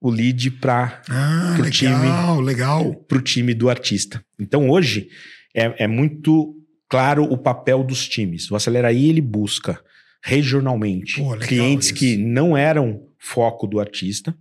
[0.00, 2.44] o lead para Ah, Pro legal, time.
[2.46, 3.04] legal.
[3.10, 4.22] o time do artista.
[4.38, 5.08] Então hoje
[5.54, 6.54] é, é muito
[6.88, 8.50] claro o papel dos times.
[8.50, 9.82] O Aceleraí ele busca
[10.22, 11.94] regionalmente Pô, clientes isso.
[11.98, 14.36] que não eram foco do artista,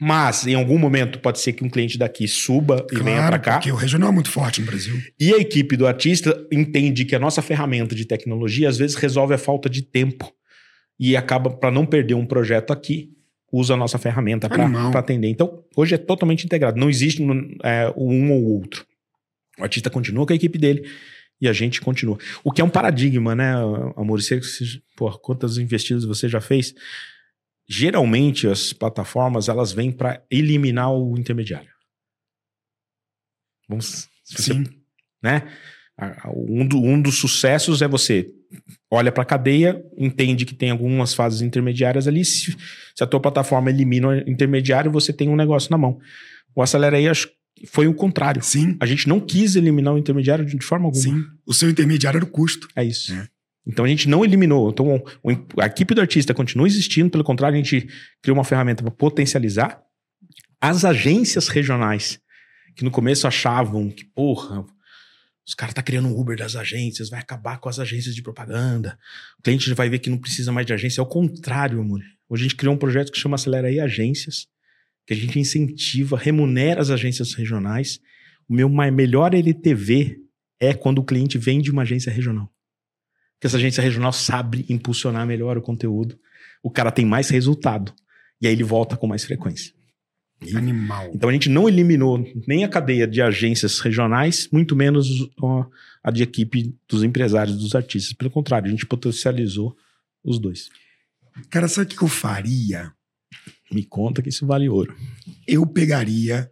[0.00, 3.52] mas em algum momento pode ser que um cliente daqui suba e venha para cá.
[3.52, 4.98] porque o regional é muito forte no Brasil.
[5.20, 9.34] E a equipe do artista entende que a nossa ferramenta de tecnologia às vezes resolve
[9.34, 10.32] a falta de tempo
[10.98, 13.10] e acaba para não perder um projeto aqui
[13.52, 15.28] usa a nossa ferramenta para atender.
[15.28, 17.22] Então hoje é totalmente integrado, não existe
[17.62, 18.86] é, um ou outro.
[19.58, 20.88] O artista continua com a equipe dele
[21.38, 22.16] e a gente continua.
[22.42, 23.52] O que é um paradigma, né,
[23.96, 24.22] amor?
[24.22, 24.40] Você,
[24.96, 26.74] pô, quantas investidas você já fez?
[27.70, 31.70] Geralmente as plataformas elas vêm para eliminar o intermediário.
[33.68, 34.64] Vamos, se você Sim.
[35.22, 35.48] né?
[36.34, 38.26] Um, do- um dos sucessos é você
[38.90, 42.24] olha para a cadeia, entende que tem algumas fases intermediárias ali.
[42.24, 42.56] Se,
[42.96, 46.00] se a tua plataforma elimina o intermediário, você tem um negócio na mão.
[46.56, 47.04] O Acelera aí
[47.68, 48.42] foi o contrário.
[48.42, 51.02] Sim, A gente não quis eliminar o intermediário de, de forma alguma.
[51.02, 51.22] sim.
[51.46, 52.66] O seu intermediário era o custo.
[52.74, 53.12] É isso.
[53.12, 53.28] É.
[53.66, 54.70] Então a gente não eliminou.
[54.70, 55.02] Então
[55.58, 57.88] a equipe do artista continua existindo, pelo contrário, a gente
[58.22, 59.82] criou uma ferramenta para potencializar.
[60.60, 62.20] As agências regionais,
[62.76, 64.64] que no começo achavam que, porra,
[65.46, 68.98] os caras tá criando um Uber das agências, vai acabar com as agências de propaganda.
[69.38, 71.00] O cliente vai ver que não precisa mais de agência.
[71.00, 72.00] É o contrário, amor.
[72.28, 74.46] Hoje a gente criou um projeto que chama Acelera aí Agências,
[75.06, 77.98] que a gente incentiva, remunera as agências regionais.
[78.48, 80.18] O meu melhor LTV
[80.60, 82.48] é quando o cliente vem de uma agência regional.
[83.40, 86.18] Porque essa agência regional sabe impulsionar melhor o conteúdo.
[86.62, 87.90] O cara tem mais resultado.
[88.38, 89.72] E aí ele volta com mais frequência.
[90.54, 91.10] Animal.
[91.14, 95.06] Então a gente não eliminou nem a cadeia de agências regionais, muito menos
[95.40, 95.64] ó,
[96.04, 98.12] a de equipe dos empresários, dos artistas.
[98.12, 99.74] Pelo contrário, a gente potencializou
[100.22, 100.68] os dois.
[101.48, 102.92] Cara, sabe o que que eu faria?
[103.72, 104.94] Me conta que isso vale ouro.
[105.46, 106.50] Eu pegaria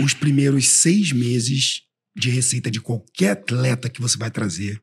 [0.00, 1.82] os primeiros seis meses
[2.16, 4.80] de receita de qualquer atleta que você vai trazer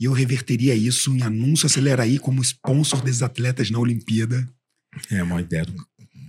[0.00, 4.48] e eu reverteria isso em anúncio acelera aí como sponsor desses atletas na Olimpíada
[5.10, 5.74] É uma ideia do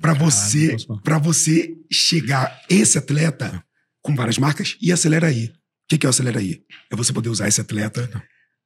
[0.01, 3.63] para você para você chegar esse atleta
[4.01, 5.47] com várias marcas e acelera aí.
[5.47, 5.53] O
[5.89, 6.63] que, que é o acelera aí?
[6.89, 8.09] É você poder usar esse atleta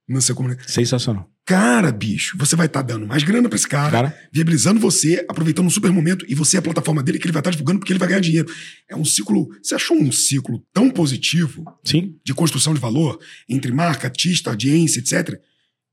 [0.08, 0.70] no seu comunicado.
[0.70, 1.28] sensacional.
[1.46, 5.66] Cara, bicho, você vai estar dando mais grana para esse cara, Cara, viabilizando você, aproveitando
[5.66, 7.92] um super momento e você é a plataforma dele que ele vai estar divulgando porque
[7.92, 8.48] ele vai ganhar dinheiro.
[8.88, 9.48] É um ciclo.
[9.62, 15.00] Você achou um ciclo tão positivo sim, de construção de valor entre marca, artista, audiência,
[15.00, 15.38] etc.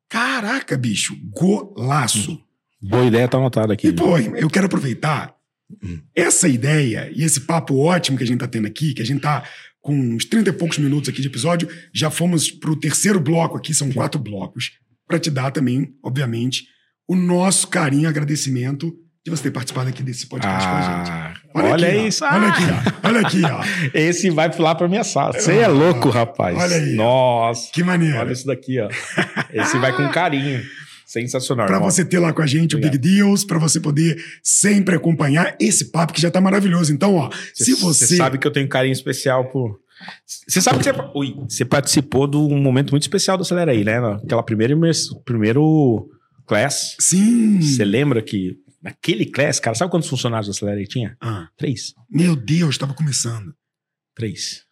[0.09, 2.39] Caraca, bicho, golaço.
[2.81, 3.87] boa ideia tá anotada aqui.
[3.87, 5.35] E, pô, eu quero aproveitar
[5.81, 5.99] Hum.
[6.13, 9.21] essa ideia e esse papo ótimo que a gente tá tendo aqui, que a gente
[9.21, 9.47] tá
[9.79, 13.73] com uns 30 e poucos minutos aqui de episódio, já fomos pro terceiro bloco aqui,
[13.73, 14.73] são quatro blocos,
[15.11, 16.63] para te dar também, obviamente,
[17.05, 18.93] o nosso carinho e agradecimento
[19.25, 21.11] de você ter participado aqui desse podcast com a gente.
[21.11, 22.07] Ah, olha, aqui, ó.
[22.07, 22.25] isso.
[22.25, 22.49] Olha ah!
[22.49, 23.07] aqui, ó.
[23.07, 23.89] Olha aqui, ó.
[23.93, 25.33] Esse vai lá pra minha sala.
[25.33, 26.57] Você é Ah, louco, rapaz.
[26.57, 26.95] olha aí.
[26.95, 27.69] Nossa.
[27.73, 28.17] Que maneiro.
[28.17, 28.89] Olha isso daqui, ó.
[29.53, 30.63] Esse vai com carinho.
[31.05, 31.67] Sensacional.
[31.67, 35.57] Para você ter lá com a gente o Big Deals, para você poder sempre acompanhar
[35.59, 36.93] esse papo que já tá maravilhoso.
[36.93, 38.07] Então, ó, se você.
[38.07, 39.77] Você sabe que eu tenho um carinho especial por.
[40.25, 43.83] Você sabe que você, Ui, você participou de um momento muito especial do Acelera aí,
[43.83, 43.97] né?
[44.23, 44.75] Aquela primeira
[45.25, 46.09] primeiro
[46.47, 46.95] class.
[46.99, 47.61] Sim.
[47.61, 51.15] Você lembra que naquele class, cara, sabe quantos funcionários do Acelera aí tinha?
[51.21, 51.93] Ah, Três.
[52.09, 53.53] meu Deus, estava começando.
[54.15, 54.63] Três.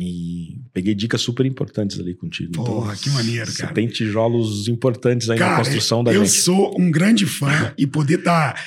[0.00, 2.52] E peguei dicas super importantes ali contigo.
[2.52, 3.74] Porra, que maneiro, Você cara.
[3.74, 6.40] tem tijolos importantes aí na Cara, construção da eu gente.
[6.42, 8.60] sou um grande fã e poder estar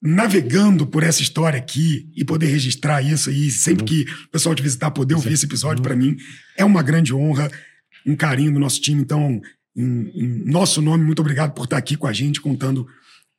[0.00, 4.62] navegando por essa história aqui e poder registrar isso aí, sempre que o pessoal te
[4.62, 6.16] visitar, poder ouvir esse episódio, para mim,
[6.56, 7.50] é uma grande honra,
[8.06, 9.00] um carinho do nosso time.
[9.00, 9.40] Então,
[9.76, 12.86] em, em nosso nome, muito obrigado por estar aqui com a gente, contando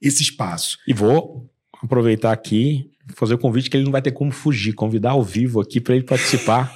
[0.01, 0.77] esse espaço.
[0.87, 1.49] E vou
[1.81, 5.61] aproveitar aqui, fazer o convite que ele não vai ter como fugir, convidar ao vivo
[5.61, 6.75] aqui para ele participar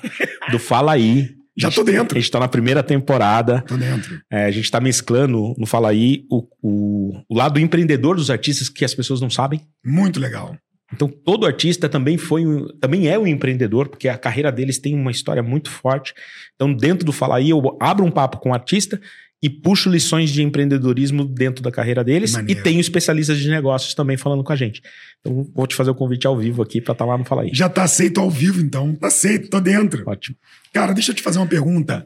[0.50, 1.36] do Fala Aí.
[1.56, 2.18] Já tô dentro.
[2.18, 3.64] A gente tá na primeira temporada.
[3.68, 4.20] Tô dentro.
[4.32, 8.70] É, a gente tá mesclando no Fala Aí o, o, o lado empreendedor dos artistas
[8.70, 9.62] que as pessoas não sabem.
[9.86, 10.56] Muito legal.
[10.92, 14.94] Então, todo artista também foi um- também é um empreendedor, porque a carreira deles tem
[14.94, 16.14] uma história muito forte.
[16.56, 19.02] Então, dentro do Fala Aí, eu abro um papo com o artista
[19.44, 22.32] e puxo lições de empreendedorismo dentro da carreira deles.
[22.32, 22.62] Maneiro.
[22.62, 24.82] E tenho especialistas de negócios também falando com a gente.
[25.20, 27.50] Então, vou te fazer o convite ao vivo aqui para estar lá no Fala Aí.
[27.54, 28.96] Já tá aceito ao vivo, então.
[28.96, 30.02] Tá aceito, tô dentro.
[30.08, 30.38] Ótimo.
[30.72, 32.06] Cara, deixa eu te fazer uma pergunta.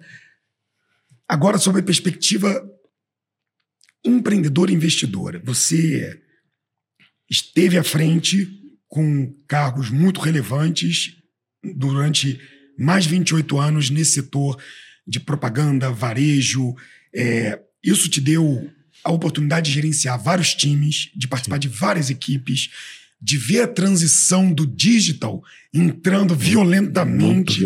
[1.29, 2.67] Agora, sobre a perspectiva
[4.03, 5.39] empreendedora e investidora.
[5.45, 6.19] Você
[7.29, 8.47] esteve à frente
[8.87, 11.17] com cargos muito relevantes
[11.75, 12.39] durante
[12.79, 14.57] mais de 28 anos nesse setor
[15.05, 16.73] de propaganda, varejo.
[17.13, 18.69] É, isso te deu
[19.03, 22.69] a oportunidade de gerenciar vários times, de participar de várias equipes,
[23.21, 25.43] de ver a transição do digital
[25.73, 27.65] entrando violentamente.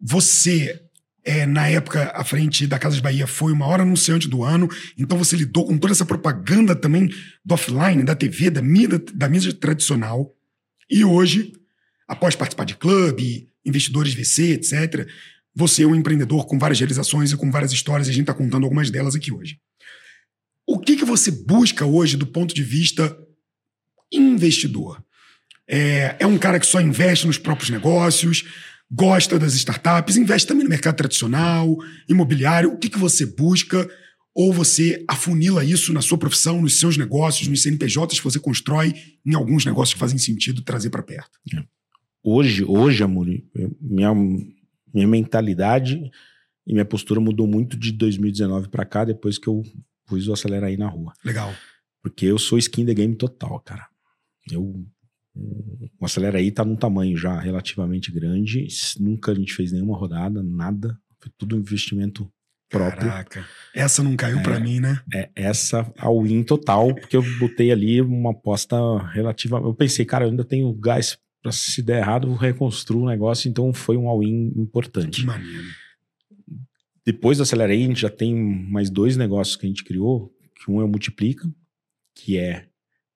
[0.00, 0.82] Você,
[1.24, 4.68] é, na época, à frente da Casa de Bahia, foi o maior anunciante do ano,
[4.98, 7.08] então você lidou com toda essa propaganda também
[7.44, 10.34] do offline, da TV, da mídia, da mídia tradicional.
[10.90, 11.52] E hoje,
[12.06, 15.08] após participar de clube, investidores VC, etc.,
[15.56, 18.34] você é um empreendedor com várias realizações e com várias histórias, e a gente está
[18.34, 19.58] contando algumas delas aqui hoje.
[20.66, 23.16] O que, que você busca hoje do ponto de vista
[24.12, 25.02] investidor?
[25.66, 28.44] É, é um cara que só investe nos próprios negócios,
[28.90, 31.74] gosta das startups, investe também no mercado tradicional,
[32.06, 32.72] imobiliário.
[32.72, 33.88] O que, que você busca?
[34.34, 38.92] Ou você afunila isso na sua profissão, nos seus negócios, nos CNPJs que você constrói,
[39.24, 41.38] em alguns negócios que fazem sentido trazer para perto?
[41.54, 41.64] É.
[42.22, 43.46] Hoje, hoje, Amuri,
[43.80, 44.12] minha,
[44.96, 46.10] minha mentalidade
[46.66, 49.62] e minha postura mudou muito de 2019 para cá, depois que eu
[50.06, 51.12] pus o Acelera aí na rua.
[51.22, 51.52] Legal.
[52.02, 53.86] Porque eu sou skin the game total, cara.
[54.50, 54.74] Eu.
[56.00, 58.66] O Acelera aí tá num tamanho já relativamente grande.
[58.98, 60.98] Nunca a gente fez nenhuma rodada, nada.
[61.20, 62.26] Foi tudo investimento
[62.70, 63.08] próprio.
[63.08, 63.44] Caraca.
[63.74, 64.98] Essa não caiu é, para mim, né?
[65.12, 68.76] É, essa ao win total, porque eu botei ali uma aposta
[69.12, 69.58] relativa.
[69.58, 73.72] Eu pensei, cara, eu ainda tenho gás para se der errado, reconstruo o negócio, então
[73.72, 75.20] foi um all-in importante.
[75.20, 75.62] Que maneiro.
[77.04, 80.68] Depois do Acelerei, a gente já tem mais dois negócios que a gente criou, que
[80.68, 81.48] um é o Multiplica,
[82.16, 82.66] que é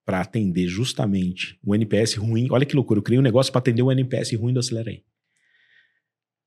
[0.05, 2.47] para atender justamente o NPS ruim.
[2.53, 5.03] Olha que loucura, eu criei um negócio para atender o NPS ruim do Acelerei.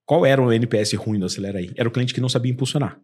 [0.06, 1.70] Qual era o NPS ruim do Acelerei?
[1.76, 2.98] Era o cliente que não sabia impulsionar.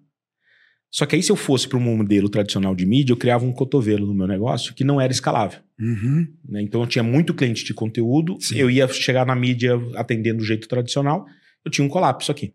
[0.90, 3.52] Só que aí, se eu fosse para um modelo tradicional de mídia, eu criava um
[3.52, 5.60] cotovelo no meu negócio que não era escalável.
[5.78, 6.26] Uhum.
[6.48, 6.62] Né?
[6.62, 8.56] Então, eu tinha muito cliente de conteúdo, Sim.
[8.58, 11.26] eu ia chegar na mídia atendendo do jeito tradicional,
[11.64, 12.54] eu tinha um colapso aqui.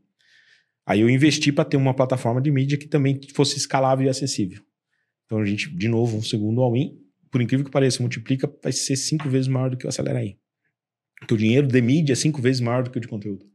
[0.86, 4.62] Aí eu investi para ter uma plataforma de mídia que também fosse escalável e acessível.
[5.26, 7.00] Então a gente, de novo, um segundo all-in,
[7.32, 10.38] por incrível que pareça, multiplica, vai ser cinco vezes maior do que o Acelera aí.
[11.20, 13.46] Porque o dinheiro de mídia é cinco vezes maior do que o de conteúdo.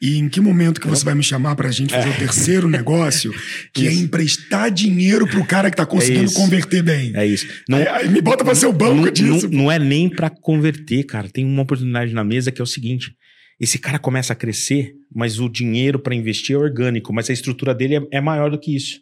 [0.00, 2.12] E em que momento que você vai me chamar para a gente fazer é.
[2.12, 3.32] o terceiro negócio,
[3.74, 4.00] que é isso.
[4.00, 7.12] é emprestar dinheiro para o cara que está conseguindo é converter bem?
[7.16, 7.46] É isso.
[7.68, 9.48] Não, aí, aí me bota para ser o banco não, disso.
[9.48, 11.28] Não, não é nem para converter, cara.
[11.28, 13.12] Tem uma oportunidade na mesa que é o seguinte:
[13.60, 17.74] esse cara começa a crescer, mas o dinheiro para investir é orgânico, mas a estrutura
[17.74, 19.00] dele é, é, maior do que isso.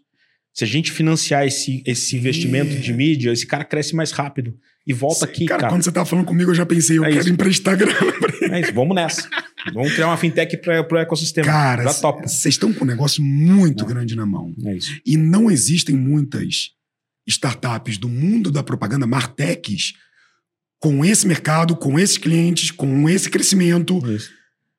[0.55, 4.57] Se a gente financiar esse, esse investimento de mídia, esse cara cresce mais rápido.
[4.87, 5.72] E volta aqui, cara, cara.
[5.72, 7.30] Quando você tava falando comigo, eu já pensei, eu é quero isso.
[7.30, 7.97] emprestar grana.
[8.49, 9.28] É isso, vamos nessa.
[9.74, 11.47] vamos criar uma fintech para o ecossistema.
[11.47, 14.55] Cara, vocês estão com um negócio muito grande na mão.
[14.64, 15.01] É isso.
[15.05, 16.70] E não existem muitas
[17.26, 19.95] startups do mundo da propaganda, martechs,
[20.78, 24.01] com esse mercado, com esses clientes, com esse crescimento.
[24.09, 24.30] Isso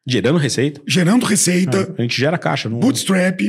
[0.08, 0.82] Gerando receita.
[0.88, 1.94] Gerando receita.
[1.98, 2.70] É, a gente gera caixa.
[2.70, 2.80] Não...
[2.80, 3.42] Bootstrap.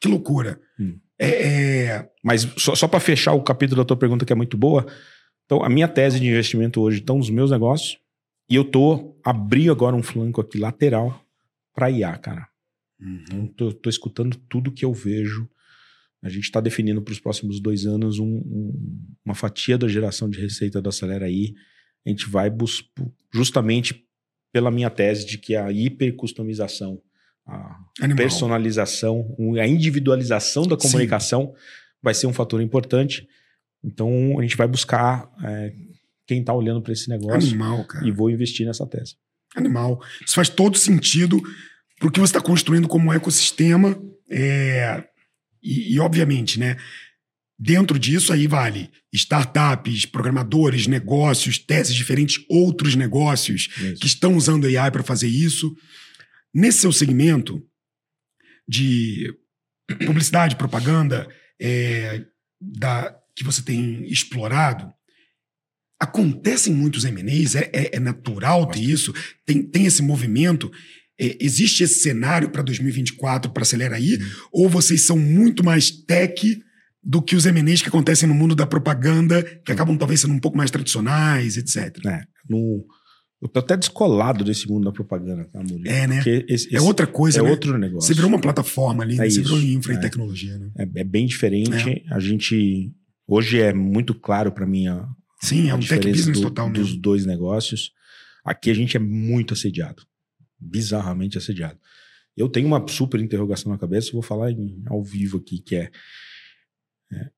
[0.00, 0.58] Que loucura.
[0.80, 0.98] Hum.
[1.18, 2.08] É, é...
[2.24, 4.86] Mas só, só para fechar o capítulo da tua pergunta, que é muito boa.
[5.46, 7.98] Então, a minha tese de investimento hoje estão nos meus negócios.
[8.48, 11.24] E eu tô abrindo agora um flanco aqui lateral
[11.74, 12.48] para IA, cara.
[13.00, 13.24] Uhum.
[13.24, 15.48] Então, tô, tô, escutando tudo que eu vejo.
[16.22, 20.30] A gente está definindo para os próximos dois anos um, um, uma fatia da geração
[20.30, 21.54] de receita da Acelera aí.
[22.06, 22.50] A gente vai
[23.32, 24.06] justamente
[24.52, 27.00] pela minha tese de que a hipercustomização,
[27.46, 28.16] a Animal.
[28.16, 31.62] personalização, a individualização da comunicação Sim.
[32.02, 33.26] vai ser um fator importante.
[33.84, 35.72] Então a gente vai buscar é,
[36.26, 39.16] quem está olhando para esse negócio Animal, e vou investir nessa tese.
[39.54, 40.02] Animal.
[40.24, 41.40] Isso faz todo sentido
[41.98, 44.00] para o que você está construindo como ecossistema.
[44.30, 45.04] É,
[45.62, 46.76] e, e, obviamente, né?
[47.58, 54.00] Dentro disso aí vale startups, programadores, negócios, teses diferentes, outros negócios isso.
[54.00, 55.72] que estão usando AI para fazer isso.
[56.52, 57.62] Nesse seu segmento
[58.66, 59.32] de
[60.04, 61.28] publicidade, propaganda,
[61.60, 62.24] é,
[62.60, 64.92] da, que você tem explorado,
[66.00, 69.12] acontecem muitos M&As, é, é, é natural ter isso,
[69.46, 70.70] tem, tem esse movimento.
[71.20, 74.16] É, existe esse cenário para 2024 para acelerar aí?
[74.16, 74.26] Hum.
[74.52, 76.60] Ou vocês são muito mais tech
[77.02, 80.38] do que os MNEs que acontecem no mundo da propaganda, que acabam talvez sendo um
[80.38, 81.98] pouco mais tradicionais, etc.
[82.06, 82.84] É, no,
[83.42, 85.88] eu tô até descolado desse mundo da propaganda, tá, Murilo?
[85.88, 86.20] É, né?
[86.20, 87.50] Esse, esse é outra coisa, é né?
[87.50, 88.06] outro negócio.
[88.06, 89.30] Você virou uma plataforma ali, é né?
[89.30, 89.96] Você isso, virou infra é.
[89.96, 90.70] e tecnologia, né?
[90.78, 92.04] É, é bem diferente.
[92.10, 92.92] A gente...
[93.34, 95.08] Hoje é muito claro para mim a,
[95.40, 97.00] Sim, a é um tech business do, total dos mesmo.
[97.00, 97.90] dois negócios.
[98.44, 100.06] Aqui a gente é muito assediado.
[100.60, 101.80] Bizarramente assediado.
[102.36, 105.90] Eu tenho uma super interrogação na cabeça, vou falar em, ao vivo aqui, que é,
[107.10, 107.30] é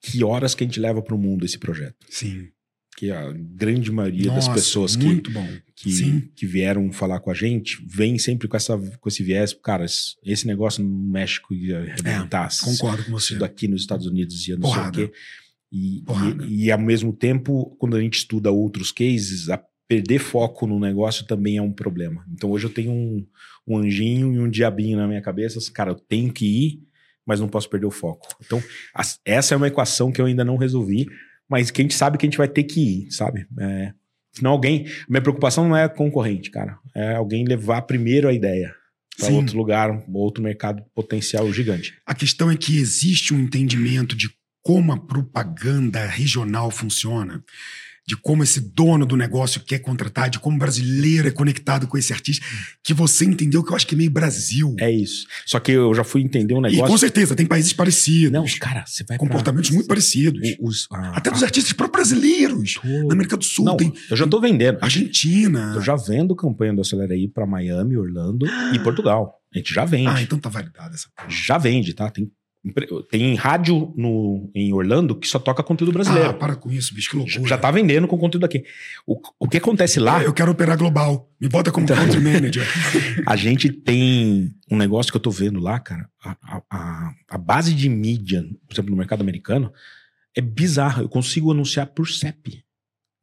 [0.00, 2.06] que horas que a gente leva para o mundo esse projeto?
[2.08, 2.48] Sim.
[2.96, 5.22] Que a grande maioria Nossa, das pessoas que,
[5.74, 9.52] que, que vieram falar com a gente vem sempre com, essa, com esse viés.
[9.54, 12.48] Cara, esse- negócio no México ia arrebentar.
[12.62, 13.32] Concordo com você.
[13.32, 14.94] Isso daqui nos Estados Unidos ia não Porrada.
[14.94, 15.14] sei o quê.
[15.72, 16.04] E,
[16.50, 20.78] e, e, ao mesmo tempo, quando a gente estuda outros cases, a perder foco no
[20.78, 22.24] negócio também é um problema.
[22.32, 23.26] Então hoje eu tenho um,
[23.66, 25.58] um anjinho e um diabinho na minha cabeça.
[25.72, 26.82] Cara, eu tenho que ir,
[27.26, 28.28] mas não posso perder o foco.
[28.44, 28.62] Então,
[28.94, 31.06] as- essa é uma equação que eu ainda não resolvi,
[31.52, 33.46] mas que a gente sabe que a gente vai ter que ir, sabe?
[33.60, 33.92] É,
[34.32, 34.86] senão alguém.
[35.06, 36.78] Minha preocupação não é concorrente, cara.
[36.96, 38.74] É alguém levar primeiro a ideia
[39.18, 41.94] para outro lugar, outro mercado potencial gigante.
[42.06, 44.30] A questão é que existe um entendimento de
[44.62, 47.44] como a propaganda regional funciona,
[48.06, 51.96] de como esse dono do negócio quer contratar, de como o brasileiro é conectado com
[51.96, 52.44] esse artista,
[52.82, 54.74] que você entendeu que eu acho que é meio Brasil.
[54.80, 55.26] É isso.
[55.46, 56.86] Só que eu já fui entender um e negócio.
[56.86, 60.56] com certeza, tem países parecidos, Não, cara, você vai pra- comportamentos muito parecidos.
[60.60, 62.74] os- a- Até dos a- artistas pró-brasileiros.
[62.74, 64.78] Tô- Na América do Sul Não, tem eu já tô vendendo.
[64.82, 65.72] Argentina.
[65.74, 69.38] Eu já vendo campanha do Acelera aí pra Miami, Orlando e Portugal.
[69.54, 70.08] A gente já vende.
[70.08, 71.08] Ah, então tá validada essa.
[71.28, 72.10] Já vende, tá?
[72.10, 72.30] Tem,
[73.10, 76.30] tem rádio no, em Orlando que só toca conteúdo brasileiro.
[76.30, 77.48] Ah, para com isso, bicho, que já, loucura.
[77.48, 78.64] já tá vendendo com conteúdo aqui.
[79.06, 81.28] O, o que acontece lá, Eu quero operar global.
[81.40, 82.64] Me bota como country manager.
[83.26, 86.08] a gente tem um negócio que eu tô vendo lá, cara.
[86.24, 86.36] A,
[86.70, 89.72] a- a, base de mídia, por exemplo, no mercado americano,
[90.36, 91.02] é bizarra.
[91.02, 92.62] Eu consigo anunciar por CEP.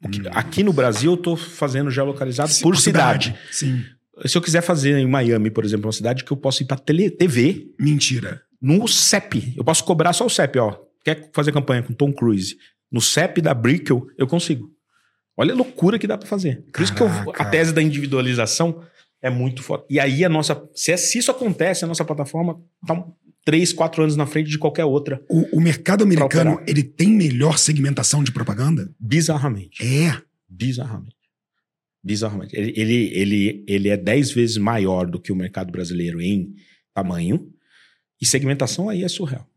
[0.04, 0.32] Aqui, Hum.
[0.34, 3.36] aqui no Brasil, eu tô fazendo geolocalizado por cidade.
[3.52, 3.84] Sim.
[4.26, 6.78] Se eu quiser fazer em Miami, por exemplo, uma cidade que eu posso ir pra
[6.78, 8.42] tele, TV Mentira.
[8.62, 9.54] No CEP.
[9.56, 10.78] Eu posso cobrar só o CEP, ó.
[11.04, 12.56] Quer fazer campanha com Tom Cruise?
[12.92, 14.70] No CEP da Brickell, eu consigo.
[15.38, 16.64] Olha a loucura que dá pra fazer.
[16.74, 17.44] Por isso que eu- Caraca.
[17.44, 18.84] a tese da individualização
[19.22, 19.86] é muito forte.
[19.90, 20.62] E aí a nossa.
[20.76, 23.06] Se, é- isso acontece, a nossa plataforma tá
[23.46, 25.24] três, quatro anos na frente de qualquer outra.
[25.30, 28.92] O, o mercado americano, ele tem melhor segmentação de propaganda?
[29.00, 29.82] Bizarramente.
[29.86, 30.22] É.
[30.50, 31.16] Bizarramente.
[32.04, 32.56] Bizarramente.
[32.56, 36.54] Ele, ele, ele, ele é 10 vezes maior do que o mercado brasileiro em
[36.94, 37.50] tamanho.
[38.22, 39.48] E segmentação aí é surreal.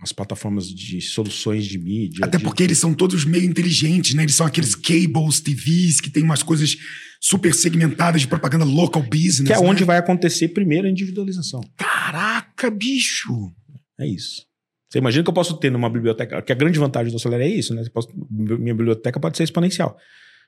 [0.00, 2.24] As plataformas de soluções de mídia.
[2.24, 4.22] Até de- porque eles são todos meio inteligentes, né?
[4.24, 6.76] Eles são aqueles cables, TVs, que tem umas coisas
[7.20, 9.46] super segmentadas de propaganda local business.
[9.46, 9.66] Que é né?
[9.68, 11.60] onde vai acontecer primeiro a individualização.
[11.76, 13.52] Caraca, bicho!
[14.00, 14.44] É isso.
[14.90, 16.42] Você imagina que eu posso ter numa biblioteca.
[16.42, 17.84] Que a grande vantagem do Acelera é isso, né?
[17.94, 19.96] Posso- minha biblioteca pode ser exponencial.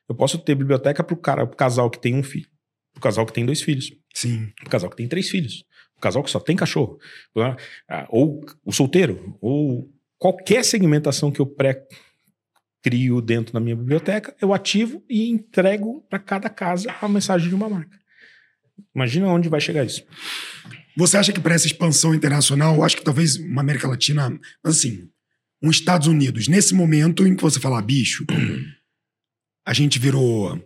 [0.08, 2.48] Eu posso ter biblioteca pro cara, pro casal que tem um filho,
[2.92, 4.48] pro casal que tem dois filhos, Sim.
[4.60, 5.64] pro casal que tem três filhos,
[6.04, 6.98] casal que só tem cachorro,
[7.34, 7.56] né?
[7.88, 14.52] Ah, ou o solteiro, ou qualquer segmentação que eu pré-crio dentro da minha biblioteca, eu
[14.52, 17.98] ativo e entrego para cada casa a mensagem de uma marca.
[18.94, 20.04] Imagina onde vai chegar isso.
[20.96, 25.08] Você acha que para essa expansão internacional, eu acho que talvez uma América Latina, assim,
[25.62, 28.24] um Estados Unidos, nesse momento em que você fala, bicho,
[29.66, 30.62] a gente virou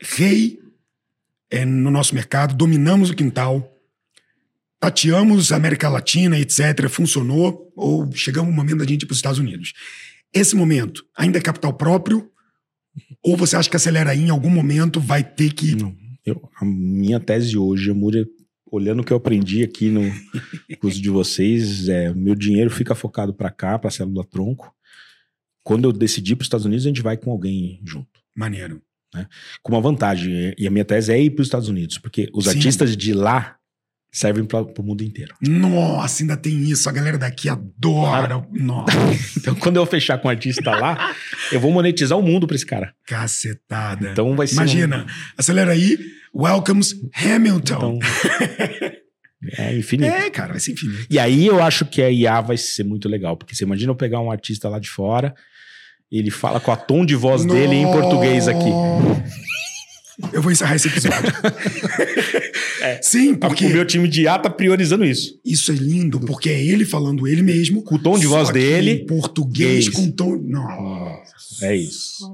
[0.00, 0.58] rei
[1.50, 3.75] é, no nosso mercado, dominamos o quintal,
[4.86, 9.18] tateamos a América Latina, etc., funcionou, ou chegamos no momento da gente ir para os
[9.18, 9.72] Estados Unidos.
[10.32, 12.30] Esse momento ainda é capital próprio?
[13.20, 15.74] Ou você acha que acelera aí em algum momento vai ter que.
[15.74, 15.94] Não.
[16.24, 18.26] Eu, a minha tese hoje, Amúria,
[18.70, 20.02] olhando o que eu aprendi aqui no
[20.78, 24.72] curso de vocês, é meu dinheiro fica focado para cá, para a célula tronco.
[25.64, 28.20] Quando eu decidir para os Estados Unidos, a gente vai com alguém junto.
[28.36, 28.80] Maneiro.
[29.62, 30.54] Com uma vantagem.
[30.56, 32.50] E a minha tese é ir para os Estados Unidos, porque os Sim.
[32.50, 33.55] artistas de lá
[34.18, 35.34] servem para o mundo inteiro.
[35.46, 36.88] Nossa, ainda tem isso.
[36.88, 38.46] A galera daqui adora.
[38.52, 38.96] Nossa,
[39.36, 41.14] Então, quando eu fechar com um artista lá,
[41.52, 42.94] eu vou monetizar o mundo para esse cara.
[43.06, 44.10] cacetada.
[44.10, 44.54] Então vai ser.
[44.54, 45.06] um- Imagina,
[45.36, 45.98] acelera aí.
[46.34, 47.98] Welcomes Hamilton.
[47.98, 47.98] Então,
[49.58, 50.12] é infinito.
[50.14, 51.06] é, cara, vai ser infinito.
[51.10, 53.96] E aí eu acho que a IA vai ser muito legal, porque você imagina eu
[53.96, 55.34] pegar um artista lá de fora,
[56.10, 58.70] ele fala com a tom de voz dele em português aqui.
[60.32, 61.32] Eu vou encerrar esse episódio.
[62.82, 63.00] É.
[63.02, 65.40] Sim, porque O meu time de IA tá priorizando isso.
[65.44, 67.82] isso é lindo, porque é ele falando ele mesmo.
[67.82, 69.96] Com o tom de voz dele, Em português, gays.
[69.96, 70.36] com tom.
[70.36, 71.66] Nossa.
[71.66, 72.24] É isso.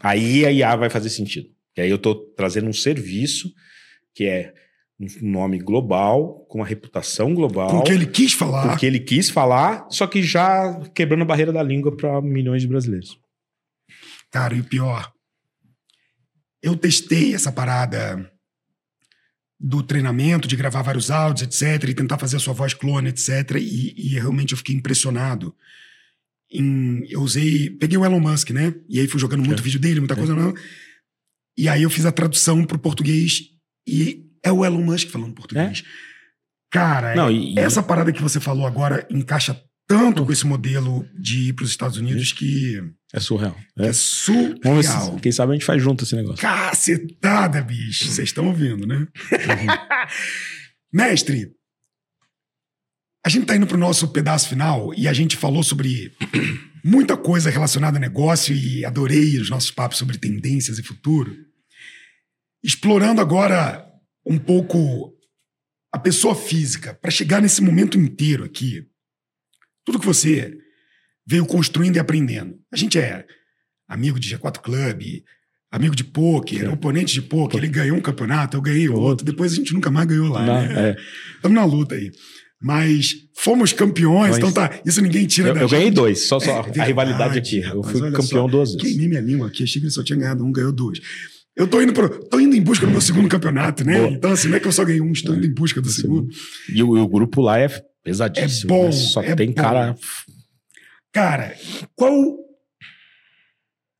[0.00, 1.48] Aí a IA vai fazer sentido.
[1.76, 3.50] E aí eu tô trazendo um serviço
[4.14, 4.52] que é
[5.00, 7.70] um nome global, com uma reputação global.
[7.70, 8.68] Com o que ele quis falar.
[8.68, 12.68] Porque ele quis falar, só que já quebrando a barreira da língua para milhões de
[12.68, 13.16] brasileiros.
[14.30, 15.10] Cara, e o pior,
[16.62, 18.30] eu testei essa parada
[19.58, 23.56] do treinamento, de gravar vários áudios, etc., e tentar fazer a sua voz clone, etc.,
[23.60, 25.54] e, e realmente eu fiquei impressionado.
[26.50, 28.74] Em- eu usei, peguei o Elon Musk, né?
[28.88, 29.62] E aí fui jogando muito É.
[29.62, 30.16] vídeo dele, muita É.
[30.16, 30.34] coisa.
[30.34, 30.54] Não.
[31.56, 33.50] E aí eu fiz a tradução pro português
[33.86, 35.84] e é o Elon Musk falando português.
[36.70, 41.04] Cara, Não, e- e- essa parada que você falou agora encaixa tanto com esse modelo
[41.18, 42.80] de ir para os Estados Unidos que
[43.12, 43.56] É surreal.
[43.76, 43.92] que é, É.
[43.92, 44.60] surreal.
[44.62, 46.40] Vamos quem sabe a gente faz junto esse negócio.
[46.40, 48.04] Cacetada, bicho.
[48.04, 49.08] Vocês estão ouvindo, né?
[50.92, 51.50] Mestre,
[53.26, 56.12] a gente tá indo pro nosso pedaço final e a gente falou sobre
[56.84, 61.36] muita coisa relacionada a negócio e adorei os nossos papos sobre tendências e futuro.
[62.62, 63.84] Explorando agora
[64.24, 65.12] um pouco
[65.92, 68.86] a pessoa física, para chegar nesse momento inteiro aqui.
[69.84, 70.52] Tudo que você
[71.26, 72.54] veio construindo e aprendendo.
[72.72, 73.24] A gente é
[73.88, 75.02] amigo de G4 Club,
[75.70, 77.58] amigo de pôquer, oponente de pôquer.
[77.58, 79.24] Ele ganhou um campeonato, eu ganhei outro.
[79.24, 80.90] Depois a gente nunca mais ganhou lá, Não, né?
[80.90, 80.96] é.
[81.36, 82.10] Estamos na luta aí.
[82.62, 84.80] Mas fomos campeões, Mas- então tá.
[84.84, 85.78] Isso ninguém tira Eu, da eu gente.
[85.78, 87.60] ganhei dois, só, só É a verdade, rivalidade aqui.
[87.60, 88.46] Eu fui campeão só.
[88.46, 88.82] duas vezes.
[88.86, 91.00] Queimei minha língua aqui, achei que ele só tinha ganhado um, ganhou dois.
[91.56, 93.98] Eu tô indo, pro, tô indo em busca do meu segundo campeonato, né?
[93.98, 94.10] Boa.
[94.10, 96.28] Então, assim, não é que eu só ganhei um, estou indo em busca do segundo.
[96.72, 97.68] E o, e o grupo lá é
[98.02, 98.72] pesadíssimo.
[98.72, 98.92] É bom, né?
[98.92, 99.54] Só é tem bom.
[99.54, 99.96] cara.
[101.12, 101.56] Cara,
[101.94, 102.12] qual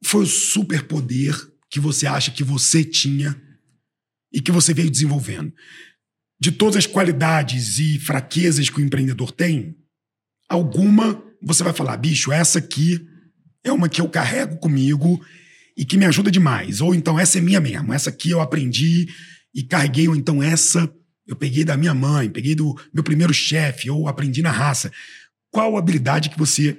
[0.04, 1.34] foi o superpoder
[1.70, 3.40] que você acha que você tinha
[4.32, 5.52] e que você veio desenvolvendo?
[6.40, 9.76] De todas as qualidades e fraquezas que o empreendedor tem,
[10.48, 13.00] alguma você vai falar, bicho, essa aqui
[13.64, 15.20] é uma que eu carrego comigo
[15.76, 16.80] e que me ajuda demais.
[16.80, 19.08] Ou então essa é minha mesmo, essa aqui eu aprendi
[19.54, 20.92] e carreguei, ou então essa
[21.30, 24.90] eu peguei da minha mãe, peguei do meu primeiro chefe, ou aprendi na raça.
[25.48, 26.76] Qual habilidade que você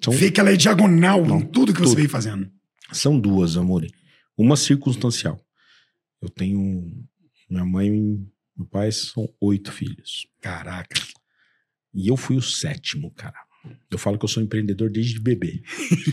[0.00, 1.96] São, vê que ela é diagonal Não, em tudo que você tudo.
[1.96, 2.48] veio fazendo?
[2.92, 3.84] são duas, amor.
[4.36, 5.44] Uma circunstancial.
[6.20, 7.04] Eu tenho.
[7.50, 8.26] Minha mãe e
[8.56, 10.28] meu pai são oito filhos.
[10.40, 11.00] Caraca.
[11.92, 13.38] E eu fui o sétimo, cara.
[13.90, 15.62] Eu falo que eu sou empreendedor desde bebê.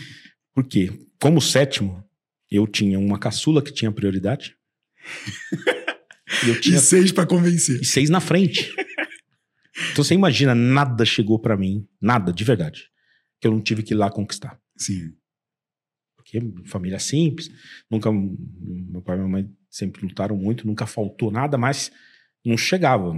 [0.56, 0.92] Por quê?
[1.22, 2.04] Como sétimo,
[2.50, 4.56] eu tinha uma caçula que tinha prioridade.
[6.46, 7.80] e eu E tinha seis pra convencer.
[7.82, 8.74] e seis na frente.
[9.92, 12.86] Então você imagina, nada chegou pra mim, nada, de verdade,
[13.40, 14.60] que eu não tive que ir lá conquistar.
[14.78, 15.14] Sim.
[16.18, 17.50] Porque família simples,
[17.90, 18.12] nunca.
[18.12, 21.92] Meu pai e minha mãe sempre lutaram muito, nunca faltou nada, mas
[22.46, 23.14] não chegava.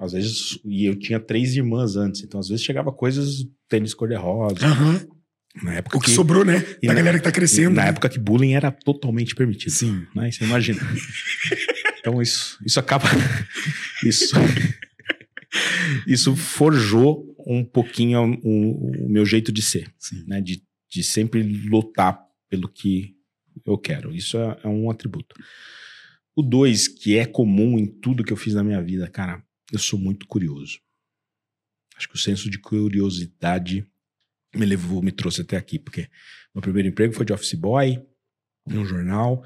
[0.00, 4.66] Às vezes, e eu tinha três irmãs antes, então às vezes chegava coisas, tênis cor-de-rosa.
[4.66, 5.06] Aham.
[5.64, 6.64] Na época O que que, sobrou, né?
[6.80, 7.74] E Da na- galera que tá crescendo.
[7.74, 7.88] na né?
[7.88, 9.70] época que bullying era totalmente permitido.
[9.72, 10.06] Sim.
[10.14, 10.30] Né?
[10.30, 10.78] Você imagina.
[12.00, 13.06] então isso, isso acaba.
[14.02, 14.34] Isso,
[16.06, 20.24] isso forjou um pouquinho o, o meu jeito de ser, Sim.
[20.26, 20.40] né?
[20.40, 23.14] De, de sempre lutar pelo que
[23.66, 24.14] eu quero.
[24.14, 25.34] Isso é, é um atributo.
[26.34, 29.78] O dois, que é comum em tudo que eu fiz na minha vida, cara, eu
[29.78, 30.80] sou muito curioso.
[31.96, 33.86] Acho que o senso de curiosidade
[34.54, 36.08] me levou, me trouxe até aqui, porque
[36.54, 38.02] meu primeiro emprego foi de office boy,
[38.66, 39.44] num jornal,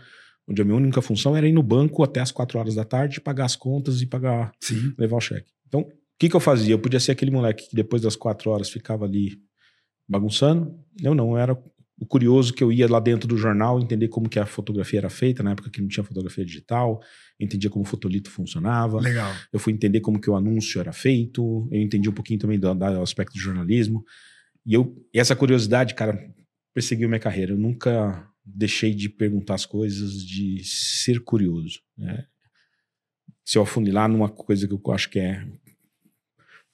[0.49, 3.21] onde a minha única função era ir no banco até as quatro horas da tarde,
[3.21, 4.93] pagar as contas e pagar, Sim.
[4.99, 5.51] levar o cheque.
[5.67, 5.89] Então, o
[6.19, 6.75] que, que eu fazia?
[6.75, 9.39] Eu podia ser aquele moleque que depois das quatro horas ficava ali
[10.09, 10.79] bagunçando.
[11.03, 11.59] Eu não, eu era
[11.99, 15.11] o curioso que eu ia lá dentro do jornal entender como que a fotografia era
[15.11, 17.01] feita, na época que não tinha fotografia digital,
[17.39, 19.33] eu entendia como o fotolito funcionava, Legal.
[19.53, 22.73] eu fui entender como que o anúncio era feito, eu entendi um pouquinho também do,
[22.75, 24.05] do aspecto do jornalismo.
[24.67, 26.19] E eu e essa curiosidade, cara,
[26.73, 27.53] perseguiu minha carreira.
[27.53, 31.81] Eu nunca deixei de perguntar as coisas, de ser curioso.
[31.97, 32.27] né?
[33.45, 35.47] Se eu afunilar numa coisa que eu acho que é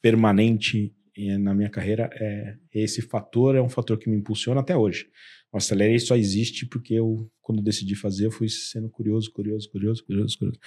[0.03, 4.77] permanente eh, na minha carreira, é esse fator é um fator que me impulsiona até
[4.77, 5.09] hoje.
[5.53, 10.05] O Acelerei só existe porque eu, quando decidi fazer, eu fui sendo curioso, curioso, curioso,
[10.05, 10.59] curioso, curioso.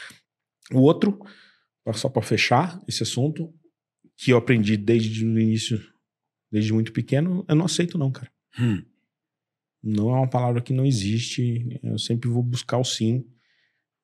[0.72, 1.20] O outro,
[1.94, 3.54] só para fechar esse assunto,
[4.18, 5.82] que eu aprendi desde o início,
[6.52, 8.32] desde muito pequeno, eu não aceito não, cara.
[8.60, 8.84] Hum.
[9.84, 11.80] Não é uma palavra que não existe.
[11.84, 13.26] Eu sempre vou buscar o sim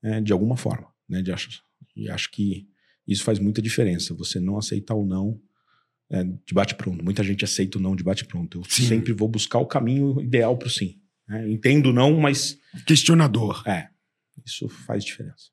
[0.04, 0.88] né, de alguma forma.
[1.08, 1.62] Né, de acho,
[1.96, 2.68] e acho que
[3.08, 4.14] isso faz muita diferença.
[4.16, 5.42] Você não aceitar o não
[6.12, 7.04] é, de bate-pronto.
[7.04, 8.60] Muita gente aceita o não de bate-pronto.
[8.60, 8.88] Eu Sim.
[8.88, 11.00] sempre vou buscar o caminho ideal para o sim.
[11.28, 11.50] né?
[11.50, 13.64] Entendo o não, mas Questionador.
[13.68, 13.90] é,
[14.46, 15.50] isso faz diferença.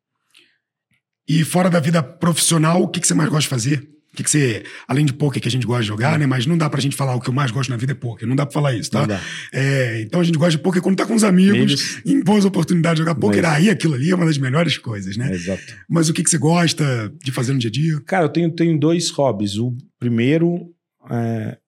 [1.29, 3.96] E fora da vida profissional, o que, que você mais gosta de fazer?
[4.17, 6.27] Que, que você, além de poker que a gente gosta de jogar, né?
[6.27, 8.27] Mas não dá pra gente falar o que eu mais gosto na vida é poker.
[8.27, 9.07] Não dá pra falar isso, tá?
[9.53, 12.97] É, então a gente gosta de poker quando tá com os amigos, em boas oportunidades
[13.01, 13.43] de jogar poker.
[13.43, 15.31] Mas- Aí aquilo ali é uma das melhores coisas, né?
[15.31, 15.62] É, exato.
[15.89, 18.01] Mas o que, que você gosta de fazer no dia a dia?
[18.07, 19.57] Cara, eu tenho, tenho dois hobbies.
[19.59, 20.73] O primeiro
[21.11, 21.59] é,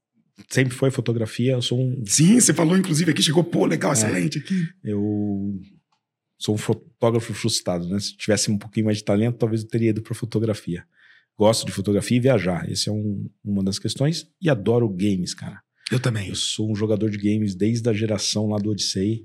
[0.49, 1.53] sempre foi fotografia.
[1.53, 3.69] Eu sou um, Sim, você falou, inclusive, aqui, chegou, pô, É.
[3.69, 4.67] legal, excelente aqui.
[4.83, 5.55] eu
[6.41, 7.99] sou um fotógrafo frustrado, né?
[7.99, 10.85] Se tivesse um pouquinho mais de talento, talvez eu teria ido para fotografia.
[11.39, 12.69] Gosto de fotografia e viajar.
[12.71, 14.27] Essa é um- uma das questões.
[14.43, 15.61] E adoro games, cara.
[15.91, 16.29] Eu também.
[16.29, 19.25] Eu sou um jogador de games desde a geração lá do Odyssey.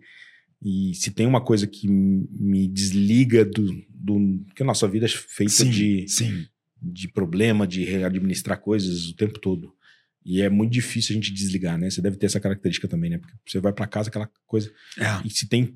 [0.62, 3.74] E se tem uma coisa que me desliga do.
[3.90, 6.46] do que a nossa vida é feita Sim, de, sim.
[6.82, 9.74] de problema, de administrar coisas o tempo todo.
[10.26, 11.90] E é muito difícil a gente desligar, né?
[11.90, 13.18] Você deve ter essa característica também, né?
[13.18, 14.72] Porque você vai para casa, aquela coisa.
[14.98, 15.28] É.
[15.28, 15.76] E se tem.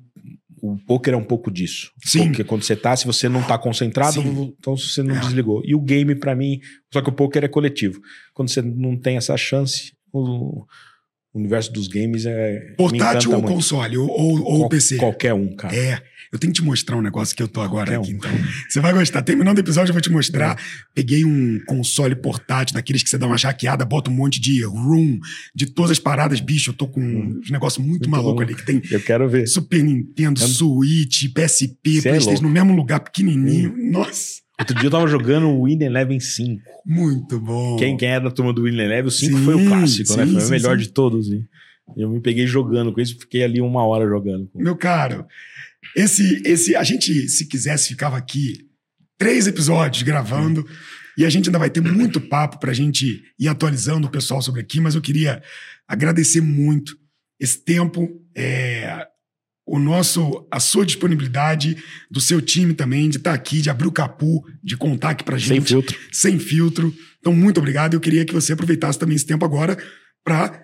[0.62, 1.90] O poker é um pouco disso.
[2.04, 2.26] Sim.
[2.28, 4.54] Porque quando você tá, se você não tá concentrado, Sim.
[4.58, 5.20] então você não É.
[5.20, 5.62] desligou.
[5.64, 6.60] E o game, pra mim.
[6.92, 8.00] Só que o poker é coletivo.
[8.34, 10.64] Quando você não tem essa chance, o,
[11.32, 12.74] o universo dos games é.
[12.76, 13.54] Portátil ou muito.
[13.54, 13.96] console?
[13.98, 14.96] Ou, ou, ou Qual- PC?
[14.96, 15.74] Qualquer um, cara.
[15.76, 16.02] É,
[16.32, 18.16] eu tenho que te mostrar um negócio que eu tô agora Qualquer aqui, um.
[18.16, 18.30] então.
[18.68, 19.22] Você vai gostar.
[19.22, 20.60] Terminando o episódio, eu vou te mostrar.
[20.94, 25.18] Peguei um console portátil, daqueles que você dá uma chaqueada, bota um monte de room,
[25.54, 26.70] de todas as paradas, bicho.
[26.70, 28.42] Eu tô com uns negócios muito, Muito maluco bom.
[28.42, 29.46] ali, que tem Eu quero ver.
[29.46, 32.42] Super Nintendo, É- Switch, PSP, é Playstation, louco.
[32.42, 33.74] no mesmo lugar, pequenininho.
[33.90, 36.62] Nossa, Outro dia eu tava jogando o Win Eleven 5.
[36.84, 37.76] muito bom.
[37.76, 40.26] Quem, quem era da turma do Win Eleven, o 5 Sim, foi o clássico, né?
[40.26, 40.82] sim, Foi o sim, melhor sim.
[40.82, 41.28] de todos.
[41.28, 41.44] E
[41.96, 44.50] eu me peguei jogando com isso, fiquei ali uma hora jogando.
[44.54, 45.24] Meu caro,
[45.96, 48.66] esse, esse, a gente, se quisesse, ficava aqui
[49.16, 50.66] três episódios gravando
[51.16, 54.60] e a gente ainda vai ter muito papo pra gente ir atualizando o pessoal sobre
[54.60, 55.42] aqui, mas eu queria
[55.86, 56.96] agradecer muito
[57.40, 59.06] esse tempo, é,
[59.70, 61.76] o nosso, a sua disponibilidade,
[62.10, 65.36] do seu time também, de estar aqui, de abrir o capu, de contar aqui pra
[65.38, 65.98] gente Sem filtro.
[66.10, 66.94] sem filtro.
[67.20, 67.94] Então, muito obrigado.
[67.94, 69.76] Eu queria que você aproveitasse também esse tempo agora
[70.24, 70.62] para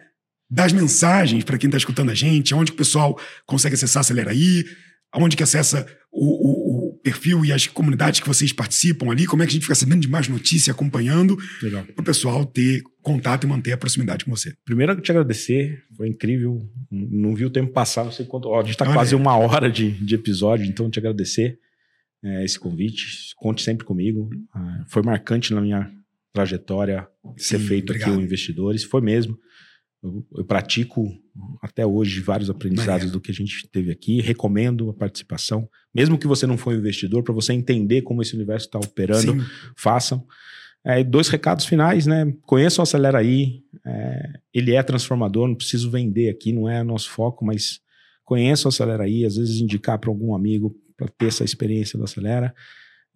[0.51, 4.01] dar as mensagens para quem está escutando a gente, onde que o pessoal consegue acessar
[4.01, 4.65] Acelera aí,
[5.13, 6.64] aonde que acessa o- o
[7.05, 10.01] perfil e as comunidades que vocês participam ali, como é que a gente fica sabendo
[10.01, 11.37] de mais notícia, acompanhando,
[11.95, 14.55] para o pessoal ter contato e manter a proximidade com você.
[14.65, 15.85] Primeiro, eu te agradecer.
[15.95, 16.59] Foi incrível.
[16.91, 18.49] Não vi o tempo passar, não sei quanto.
[18.49, 21.59] Ó, a gente tá Olha quase uma hora de, de episódio, então te agradecer
[22.25, 23.05] é, esse convite.
[23.37, 24.31] Conte sempre comigo.
[24.55, 25.91] Ah, foi marcante na minha
[26.33, 28.13] trajetória ser Sim, feito obrigado.
[28.13, 28.83] aqui o Investidores.
[28.83, 29.39] Foi mesmo.
[30.05, 31.11] Eu, eu pratico
[31.63, 34.21] até hoje vários aprendizados do que a gente teve aqui.
[34.21, 35.67] Recomendo a participação.
[35.95, 39.33] Mesmo que você não for um investidor, para você entender como esse universo está operando,
[39.33, 39.41] Sim,
[39.75, 40.25] façam.
[40.85, 42.31] É, dois recados finais, né?
[42.43, 43.63] Conheçam o Acelera aí.
[43.87, 47.81] é, ele é transformador, não preciso vender aqui, não é nosso foco, mas
[48.23, 52.05] conheçam o Acelera aí, às vezes indicar para algum amigo para ter essa experiência do
[52.05, 52.55] Acelera.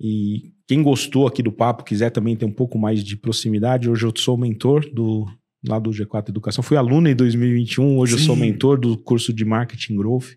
[0.01, 4.07] E quem gostou aqui do papo, quiser também ter um pouco mais de proximidade, hoje
[4.07, 5.27] eu sou mentor do
[5.67, 6.63] lá do G4 Educação.
[6.63, 8.43] Fui aluno em 2021, hoje eu sou Sim.
[8.43, 10.35] mentor do curso de Marketing Growth.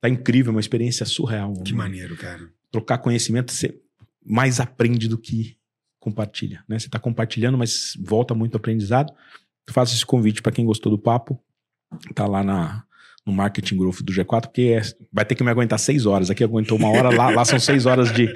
[0.00, 1.52] Tá incrível, uma experiência surreal.
[1.62, 2.48] que maneiro, cara.
[2.72, 3.78] trocar conhecimento, você
[4.24, 5.56] mais aprende do que
[5.98, 6.64] compartilha.
[6.68, 6.78] Né?
[6.78, 9.12] Você está compartilhando, mas volta muito aprendizado.
[9.66, 11.38] Eu faço esse convite para quem gostou do papo.
[12.14, 12.84] Tá lá na,
[13.26, 14.82] no Marketing Growth do G4, porque é-
[15.12, 16.30] vai ter que me aguentar seis horas.
[16.30, 18.32] Aqui aguentou uma hora, lá, lá são seis horas de,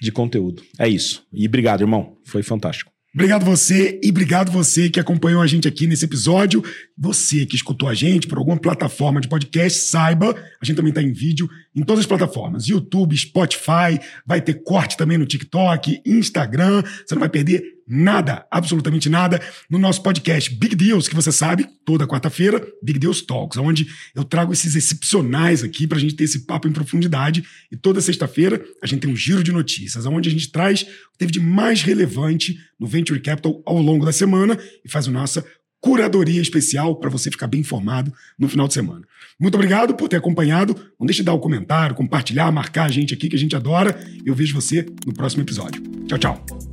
[0.00, 0.62] de conteúdo.
[0.78, 1.26] É isso.
[1.32, 2.16] E obrigado, irmão.
[2.24, 2.91] Foi fantástico.
[3.14, 6.64] Obrigado você e obrigado você que acompanhou a gente aqui nesse episódio.
[6.96, 11.02] Você que escutou a gente por alguma plataforma de podcast, saiba, a gente também está
[11.02, 16.82] em vídeo em todas as plataformas: YouTube, Spotify, vai ter corte também no TikTok, Instagram.
[17.06, 21.66] Você não vai perder nada, absolutamente nada, no nosso podcast Big Deals, que você sabe,
[21.84, 26.24] toda quarta-feira, Big Deals Talks, onde eu trago esses excepcionais aqui para a gente ter
[26.24, 27.44] esse papo em profundidade.
[27.70, 30.86] E toda sexta-feira a gente tem um giro de notícias, onde a gente traz o
[30.86, 35.10] que teve de mais relevante no Venture Capital ao longo da semana e faz a
[35.10, 35.44] nossa
[35.82, 39.02] curadoria especial para você ficar bem informado no final de semana.
[39.38, 40.74] Muito obrigado por ter acompanhado.
[40.98, 43.98] Não deixe de dar o comentário, compartilhar, marcar a gente aqui que a gente adora.
[44.24, 45.82] Eu vejo você no próximo episódio.
[46.06, 46.71] Tchau, tchau.